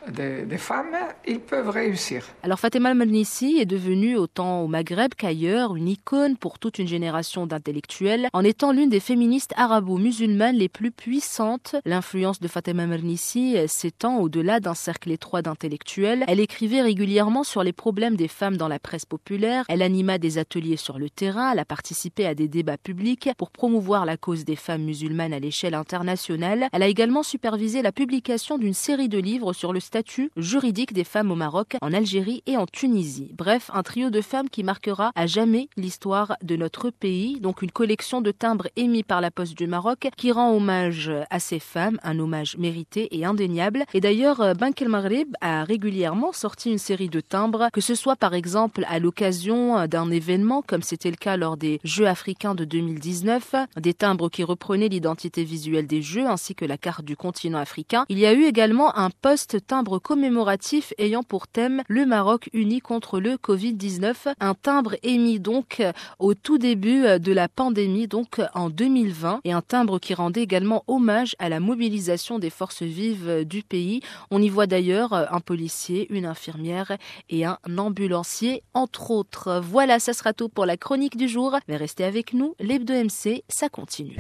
des, 0.08 0.58
femmes, 0.58 0.96
ils 1.28 1.40
peuvent 1.40 1.70
réussir. 1.70 2.26
Alors 2.44 2.60
Fatima 2.60 2.94
Melnissi 2.94 3.58
est 3.60 3.66
devenue 3.66 4.18
autant 4.18 4.62
au 4.62 4.68
Maghreb 4.68 5.14
qu'ailleurs 5.16 5.76
une 5.76 5.88
icône 5.88 6.38
pour 6.38 6.60
toute 6.60 6.80
une 6.80 6.88
génération 6.88 7.48
d'intellectuels 7.48 8.30
en 8.34 8.44
étant 8.44 8.72
l'une 8.72 8.90
des 8.90 9.00
féministes 9.00 9.54
arabo-musulmanes 9.56 10.56
les 10.56 10.70
plus 10.70 10.92
puissantes. 10.92 11.76
L'influence 11.86 12.40
de 12.40 12.48
Fatima 12.48 12.86
Melnissi 12.88 13.58
s'étend 13.68 14.20
au-delà 14.20 14.60
d'un 14.60 14.74
cercle 14.74 15.12
étroit 15.12 15.42
d'intellectuels. 15.42 16.26
Elle 16.28 16.40
écrivait 16.40 16.82
régulièrement 16.82 17.44
sur 17.44 17.64
les 17.64 17.74
problèmes 17.74 18.16
des 18.16 18.28
femmes 18.28 18.58
dans 18.58 18.68
la 18.68 18.80
presse 18.80 19.06
populaire. 19.06 19.66
Elle 19.70 19.82
anima 19.82 20.18
des 20.18 20.38
ateliers 20.38 20.78
sur 20.78 21.00
le 21.00 21.10
terrain. 21.10 21.52
Elle 21.52 21.60
a 21.60 21.66
participé 21.66 22.26
à 22.26 22.36
des 22.36 22.48
débats 22.48 22.78
publics 22.78 23.30
pour 23.38 23.52
promouvoir 23.52 24.06
la 24.06 24.18
cause 24.18 24.46
des 24.46 24.56
femmes 24.56 24.84
musulmanes 24.84 25.34
à 25.34 25.40
l'échelle 25.40 25.74
internationale. 25.74 26.68
Elle 26.72 26.84
a 26.84 26.88
également 26.88 27.24
supervisé 27.24 27.82
la 27.82 27.92
publication 27.92 28.58
d'une 28.58 28.74
série 28.74 29.10
de 29.10 29.18
livres 29.18 29.54
sur 29.54 29.74
le 29.74 29.80
statut 29.89 30.30
juridique 30.38 30.93
des 30.93 31.04
femmes 31.04 31.32
au 31.32 31.36
Maroc, 31.36 31.75
en 31.82 31.93
Algérie 31.93 32.43
et 32.45 32.58
en 32.58 32.67
Tunisie. 32.67 33.32
Bref, 33.36 33.71
un 33.73 33.82
trio 33.82 34.12
de 34.12 34.21
femmes 34.21 34.47
qui 34.47 34.63
marquera 34.63 35.12
à 35.15 35.25
jamais 35.25 35.67
l'histoire 35.78 36.36
de 36.43 36.56
notre 36.56 36.91
pays. 36.91 37.39
Donc 37.39 37.63
une 37.63 37.71
collection 37.71 38.21
de 38.21 38.30
timbres 38.30 38.67
émis 38.75 39.02
par 39.02 39.19
la 39.19 39.32
Poste 39.32 39.58
du 39.58 39.65
Maroc 39.65 40.08
qui 40.15 40.32
rend 40.32 40.54
hommage 40.56 41.12
à 41.32 41.39
ces 41.39 41.58
femmes, 41.58 41.97
un 42.04 42.19
hommage 42.19 42.56
mérité 42.60 43.17
et 43.17 43.25
indéniable. 43.25 43.84
Et 43.95 43.99
d'ailleurs, 43.99 44.54
Bank 44.54 44.80
el 44.80 44.89
Maghrib 44.89 45.36
a 45.41 45.63
régulièrement 45.63 46.34
sorti 46.34 46.69
une 46.69 46.78
série 46.78 47.10
de 47.10 47.19
timbres, 47.19 47.69
que 47.73 47.82
ce 47.82 47.95
soit 47.95 48.15
par 48.15 48.36
exemple 48.36 48.86
à 48.89 48.99
l'occasion 48.99 49.88
d'un 49.88 50.12
événement 50.12 50.62
comme 50.62 50.84
c'était 50.84 51.10
le 51.10 51.17
cas 51.17 51.36
lors 51.36 51.58
des 51.58 51.80
Jeux 51.84 52.08
africains 52.08 52.54
de 52.54 52.63
2019, 52.63 53.56
des 53.78 53.95
timbres 53.95 54.30
qui 54.30 54.43
reprenaient 54.43 54.88
l'identité 54.88 55.43
visuelle 55.43 55.88
des 55.88 56.04
Jeux 56.04 56.28
ainsi 56.28 56.54
que 56.54 56.65
la 56.65 56.78
carte 56.78 57.06
du 57.06 57.17
continent 57.17 57.58
africain. 57.58 58.06
Il 58.08 58.19
y 58.19 58.28
a 58.28 58.34
eu 58.34 58.43
également 58.43 58.95
un 58.95 59.10
post-timbre 59.10 59.79
timbre 59.79 59.79
commémoratif 59.84 60.94
ayant 60.98 61.24
pour 61.24 61.48
thème 61.48 61.84
le 61.88 62.06
Maroc 62.06 62.50
uni 62.54 62.82
contre 62.82 63.20
le 63.20 63.36
Covid-19. 63.36 64.34
Un 64.39 64.54
timbre 64.54 64.96
émis 65.04 65.39
donc 65.39 65.82
au 66.20 66.34
tout 66.34 66.58
début 66.58 67.20
de 67.20 67.32
la 67.32 67.48
pandémie, 67.48 68.08
donc 68.08 68.42
en 68.54 68.70
2020, 68.70 69.42
et 69.46 69.54
un 69.54 69.62
timbre 69.62 70.00
qui 70.00 70.13
rendait 70.13 70.44
également 70.44 70.84
hommage 70.88 71.36
à 71.39 71.50
la 71.50 71.60
mobilisation 71.60 72.39
des 72.39 72.50
forces 72.50 72.84
vives 72.84 73.46
du 73.46 73.63
pays. 73.63 74.02
On 74.32 74.42
y 74.42 74.50
voit 74.50 74.68
d'ailleurs 74.68 75.13
un 75.13 75.39
policier, 75.39 76.08
une 76.10 76.26
infirmière 76.26 76.98
et 77.30 77.46
un 77.46 77.58
ambulancier, 77.78 78.63
entre 78.74 79.12
autres. 79.12 79.62
Voilà, 79.63 80.00
ça 80.00 80.13
sera 80.13 80.34
tout 80.34 80.50
pour 80.50 80.65
la 80.65 80.78
chronique 80.78 81.18
du 81.18 81.28
jour. 81.28 81.58
Mais 81.68 81.78
restez 81.78 82.04
avec 82.04 82.34
nous, 82.34 82.56
l'Hebdo 82.60 82.94
MC, 82.94 83.44
ça 83.48 83.70
continue. 83.70 84.18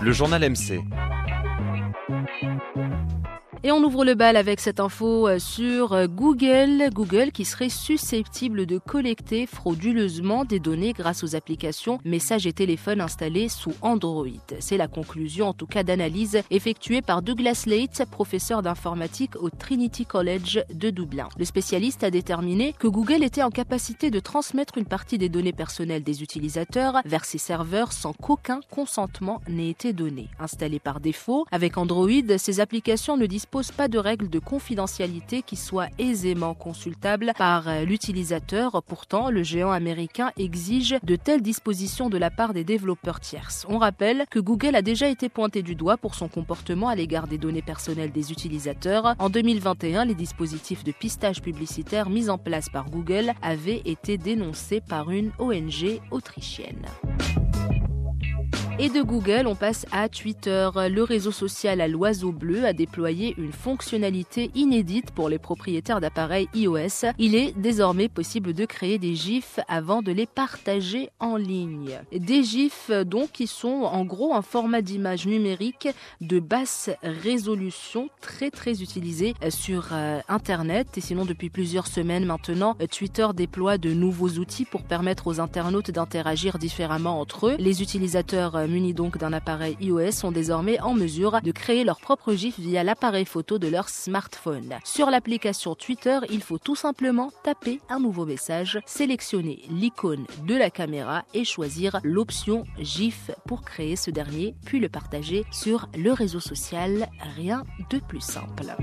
Le 0.00 0.12
journal 0.12 0.42
MC. 0.50 0.80
Et 3.66 3.72
on 3.72 3.82
ouvre 3.82 4.04
le 4.04 4.14
bal 4.14 4.36
avec 4.36 4.60
cette 4.60 4.78
info 4.78 5.26
euh, 5.26 5.38
sur 5.38 5.94
euh, 5.94 6.06
Google. 6.06 6.90
Google 6.92 7.32
qui 7.32 7.46
serait 7.46 7.70
susceptible 7.70 8.66
de 8.66 8.76
collecter 8.76 9.46
frauduleusement 9.46 10.44
des 10.44 10.60
données 10.60 10.92
grâce 10.92 11.24
aux 11.24 11.34
applications 11.34 11.98
messages 12.04 12.46
et 12.46 12.52
téléphones 12.52 13.00
installés 13.00 13.48
sous 13.48 13.72
Android. 13.80 14.26
C'est 14.60 14.76
la 14.76 14.86
conclusion 14.86 15.48
en 15.48 15.54
tout 15.54 15.66
cas 15.66 15.82
d'analyse 15.82 16.42
effectuée 16.50 17.00
par 17.00 17.22
Douglas 17.22 17.64
Late, 17.66 18.04
professeur 18.10 18.60
d'informatique 18.60 19.34
au 19.36 19.48
Trinity 19.48 20.04
College 20.04 20.62
de 20.70 20.90
Dublin. 20.90 21.30
Le 21.38 21.46
spécialiste 21.46 22.04
a 22.04 22.10
déterminé 22.10 22.74
que 22.78 22.86
Google 22.86 23.22
était 23.22 23.42
en 23.42 23.50
capacité 23.50 24.10
de 24.10 24.20
transmettre 24.20 24.76
une 24.76 24.84
partie 24.84 25.16
des 25.16 25.30
données 25.30 25.54
personnelles 25.54 26.02
des 26.02 26.22
utilisateurs 26.22 27.00
vers 27.06 27.24
ses 27.24 27.38
serveurs 27.38 27.92
sans 27.92 28.12
qu'aucun 28.12 28.60
consentement 28.70 29.40
n'ait 29.48 29.70
été 29.70 29.94
donné. 29.94 30.28
Installé 30.38 30.80
par 30.80 31.00
défaut, 31.00 31.46
avec 31.50 31.78
Android, 31.78 32.10
ces 32.36 32.60
applications 32.60 33.16
ne 33.16 33.24
disposent 33.24 33.53
pas 33.62 33.88
de 33.88 33.98
règles 33.98 34.28
de 34.28 34.38
confidentialité 34.38 35.42
qui 35.42 35.56
soient 35.56 35.88
aisément 35.98 36.54
consultables 36.54 37.32
par 37.38 37.84
l'utilisateur. 37.84 38.82
Pourtant, 38.82 39.30
le 39.30 39.42
géant 39.42 39.70
américain 39.70 40.32
exige 40.36 40.96
de 41.02 41.16
telles 41.16 41.42
dispositions 41.42 42.08
de 42.08 42.18
la 42.18 42.30
part 42.30 42.52
des 42.52 42.64
développeurs 42.64 43.20
tierces. 43.20 43.64
On 43.68 43.78
rappelle 43.78 44.24
que 44.30 44.40
Google 44.40 44.74
a 44.74 44.82
déjà 44.82 45.08
été 45.08 45.28
pointé 45.28 45.62
du 45.62 45.74
doigt 45.74 45.96
pour 45.96 46.14
son 46.14 46.28
comportement 46.28 46.88
à 46.88 46.96
l'égard 46.96 47.28
des 47.28 47.38
données 47.38 47.62
personnelles 47.62 48.12
des 48.12 48.32
utilisateurs. 48.32 49.14
En 49.18 49.30
2021, 49.30 50.04
les 50.04 50.14
dispositifs 50.14 50.84
de 50.84 50.92
pistage 50.92 51.40
publicitaire 51.40 52.10
mis 52.10 52.30
en 52.30 52.38
place 52.38 52.68
par 52.68 52.90
Google 52.90 53.32
avaient 53.42 53.82
été 53.84 54.18
dénoncés 54.18 54.80
par 54.80 55.10
une 55.10 55.30
ONG 55.38 56.00
autrichienne. 56.10 56.86
Et 58.80 58.88
de 58.88 59.02
Google, 59.02 59.46
on 59.46 59.54
passe 59.54 59.86
à 59.92 60.08
Twitter. 60.08 60.68
Le 60.74 61.02
réseau 61.04 61.30
social 61.30 61.80
à 61.80 61.86
l'oiseau 61.86 62.32
bleu 62.32 62.64
a 62.64 62.72
déployé 62.72 63.32
une 63.38 63.52
fonctionnalité 63.52 64.50
inédite 64.56 65.12
pour 65.12 65.28
les 65.28 65.38
propriétaires 65.38 66.00
d'appareils 66.00 66.48
iOS. 66.54 67.12
Il 67.18 67.36
est 67.36 67.56
désormais 67.56 68.08
possible 68.08 68.52
de 68.52 68.64
créer 68.64 68.98
des 68.98 69.14
GIFs 69.14 69.60
avant 69.68 70.02
de 70.02 70.10
les 70.10 70.26
partager 70.26 71.08
en 71.20 71.36
ligne. 71.36 72.00
Des 72.10 72.42
GIFs 72.42 72.90
donc 73.06 73.30
qui 73.30 73.46
sont 73.46 73.84
en 73.84 74.04
gros 74.04 74.34
un 74.34 74.42
format 74.42 74.82
d'image 74.82 75.26
numérique 75.26 75.88
de 76.20 76.40
basse 76.40 76.90
résolution 77.04 78.08
très 78.20 78.50
très 78.50 78.82
utilisé 78.82 79.34
sur 79.50 79.90
euh, 79.92 80.18
Internet. 80.28 80.98
Et 80.98 81.00
sinon 81.00 81.24
depuis 81.24 81.48
plusieurs 81.48 81.86
semaines 81.86 82.24
maintenant, 82.24 82.76
Twitter 82.90 83.28
déploie 83.36 83.78
de 83.78 83.92
nouveaux 83.92 84.30
outils 84.30 84.64
pour 84.64 84.82
permettre 84.82 85.28
aux 85.28 85.38
internautes 85.38 85.92
d'interagir 85.92 86.58
différemment 86.58 87.20
entre 87.20 87.50
eux. 87.50 87.56
Les 87.60 87.80
utilisateurs 87.80 88.63
munis 88.66 88.94
donc 88.94 89.18
d'un 89.18 89.32
appareil 89.32 89.76
iOS 89.80 90.12
sont 90.12 90.32
désormais 90.32 90.80
en 90.80 90.94
mesure 90.94 91.40
de 91.42 91.52
créer 91.52 91.84
leur 91.84 92.00
propre 92.00 92.34
GIF 92.34 92.58
via 92.58 92.84
l'appareil 92.84 93.24
photo 93.24 93.58
de 93.58 93.68
leur 93.68 93.88
smartphone. 93.88 94.74
Sur 94.84 95.10
l'application 95.10 95.74
Twitter, 95.74 96.18
il 96.30 96.42
faut 96.42 96.58
tout 96.58 96.76
simplement 96.76 97.32
taper 97.42 97.80
un 97.88 98.00
nouveau 98.00 98.26
message, 98.26 98.80
sélectionner 98.86 99.62
l'icône 99.70 100.26
de 100.46 100.54
la 100.54 100.70
caméra 100.70 101.24
et 101.34 101.44
choisir 101.44 102.00
l'option 102.02 102.64
GIF 102.78 103.30
pour 103.46 103.62
créer 103.62 103.96
ce 103.96 104.10
dernier, 104.10 104.54
puis 104.64 104.80
le 104.80 104.88
partager 104.88 105.44
sur 105.50 105.88
le 105.96 106.12
réseau 106.12 106.40
social. 106.40 107.08
Rien 107.36 107.64
de 107.90 107.98
plus 107.98 108.20
simple. 108.20 108.74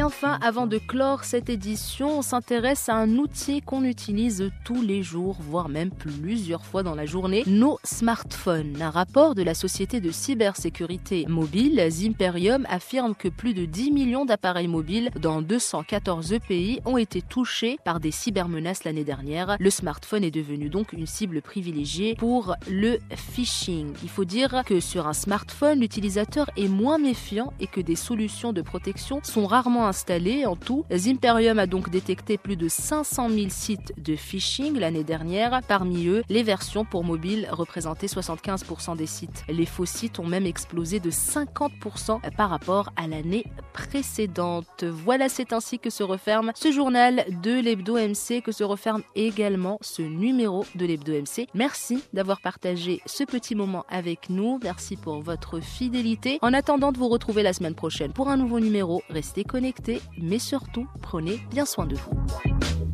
Et 0.00 0.02
enfin, 0.02 0.38
avant 0.40 0.66
de 0.66 0.78
clore 0.78 1.24
cette 1.24 1.50
édition, 1.50 2.20
on 2.20 2.22
s'intéresse 2.22 2.88
à 2.88 2.94
un 2.94 3.18
outil 3.18 3.60
qu'on 3.60 3.84
utilise 3.84 4.50
tous 4.64 4.80
les 4.80 5.02
jours, 5.02 5.36
voire 5.40 5.68
même 5.68 5.90
plusieurs 5.90 6.64
fois 6.64 6.82
dans 6.82 6.94
la 6.94 7.04
journée, 7.04 7.44
nos 7.46 7.78
smartphones. 7.84 8.80
Un 8.80 8.88
rapport 8.88 9.34
de 9.34 9.42
la 9.42 9.52
société 9.52 10.00
de 10.00 10.10
cybersécurité 10.10 11.26
mobile, 11.28 11.86
Zimperium, 11.90 12.66
affirme 12.70 13.14
que 13.14 13.28
plus 13.28 13.52
de 13.52 13.66
10 13.66 13.90
millions 13.90 14.24
d'appareils 14.24 14.68
mobiles 14.68 15.10
dans 15.20 15.42
214 15.42 16.38
pays 16.48 16.80
ont 16.86 16.96
été 16.96 17.20
touchés 17.20 17.76
par 17.84 18.00
des 18.00 18.10
cybermenaces 18.10 18.84
l'année 18.84 19.04
dernière. 19.04 19.58
Le 19.60 19.68
smartphone 19.68 20.24
est 20.24 20.30
devenu 20.30 20.70
donc 20.70 20.94
une 20.94 21.06
cible 21.06 21.42
privilégiée 21.42 22.14
pour 22.14 22.54
le 22.70 23.00
phishing. 23.14 23.92
Il 24.02 24.08
faut 24.08 24.24
dire 24.24 24.62
que 24.64 24.80
sur 24.80 25.06
un 25.06 25.12
smartphone, 25.12 25.80
l'utilisateur 25.80 26.48
est 26.56 26.68
moins 26.68 26.96
méfiant 26.96 27.52
et 27.60 27.66
que 27.66 27.82
des 27.82 27.96
solutions 27.96 28.54
de 28.54 28.62
protection 28.62 29.20
sont 29.22 29.46
rarement 29.46 29.89
installés. 29.90 30.46
En 30.46 30.56
tout, 30.56 30.84
Zimperium 30.92 31.58
a 31.58 31.66
donc 31.66 31.90
détecté 31.90 32.38
plus 32.38 32.56
de 32.56 32.68
500 32.68 33.28
000 33.28 33.46
sites 33.48 33.92
de 33.98 34.14
phishing 34.14 34.78
l'année 34.78 35.04
dernière. 35.04 35.60
Parmi 35.66 36.06
eux, 36.06 36.22
les 36.28 36.44
versions 36.44 36.84
pour 36.84 37.02
mobile 37.04 37.48
représentaient 37.50 38.06
75% 38.06 38.96
des 38.96 39.06
sites. 39.06 39.44
Les 39.48 39.66
faux 39.66 39.86
sites 39.86 40.18
ont 40.20 40.26
même 40.26 40.46
explosé 40.46 41.00
de 41.00 41.10
50% 41.10 42.20
par 42.36 42.50
rapport 42.50 42.90
à 42.96 43.08
l'année 43.08 43.44
précédente. 43.72 44.84
Voilà, 44.84 45.28
c'est 45.28 45.52
ainsi 45.52 45.78
que 45.78 45.90
se 45.90 46.04
referme 46.04 46.52
ce 46.54 46.70
journal 46.70 47.24
de 47.42 47.60
l'Hebdo 47.60 47.96
MC, 47.96 48.42
que 48.42 48.52
se 48.52 48.64
referme 48.64 49.02
également 49.16 49.78
ce 49.80 50.02
numéro 50.02 50.64
de 50.76 50.86
l'Hebdo 50.86 51.12
MC. 51.12 51.48
Merci 51.54 52.04
d'avoir 52.12 52.40
partagé 52.40 53.00
ce 53.06 53.24
petit 53.24 53.56
moment 53.56 53.84
avec 53.88 54.30
nous. 54.30 54.60
Merci 54.62 54.96
pour 54.96 55.20
votre 55.20 55.60
fidélité. 55.60 56.38
En 56.42 56.54
attendant 56.54 56.92
de 56.92 56.98
vous 56.98 57.08
retrouver 57.08 57.42
la 57.42 57.52
semaine 57.52 57.74
prochaine 57.74 58.12
pour 58.12 58.28
un 58.28 58.36
nouveau 58.36 58.60
numéro, 58.60 59.02
restez 59.10 59.44
connectés 59.44 59.79
mais 60.18 60.38
surtout, 60.38 60.86
prenez 61.02 61.40
bien 61.50 61.64
soin 61.64 61.86
de 61.86 61.96
vous. 61.96 62.89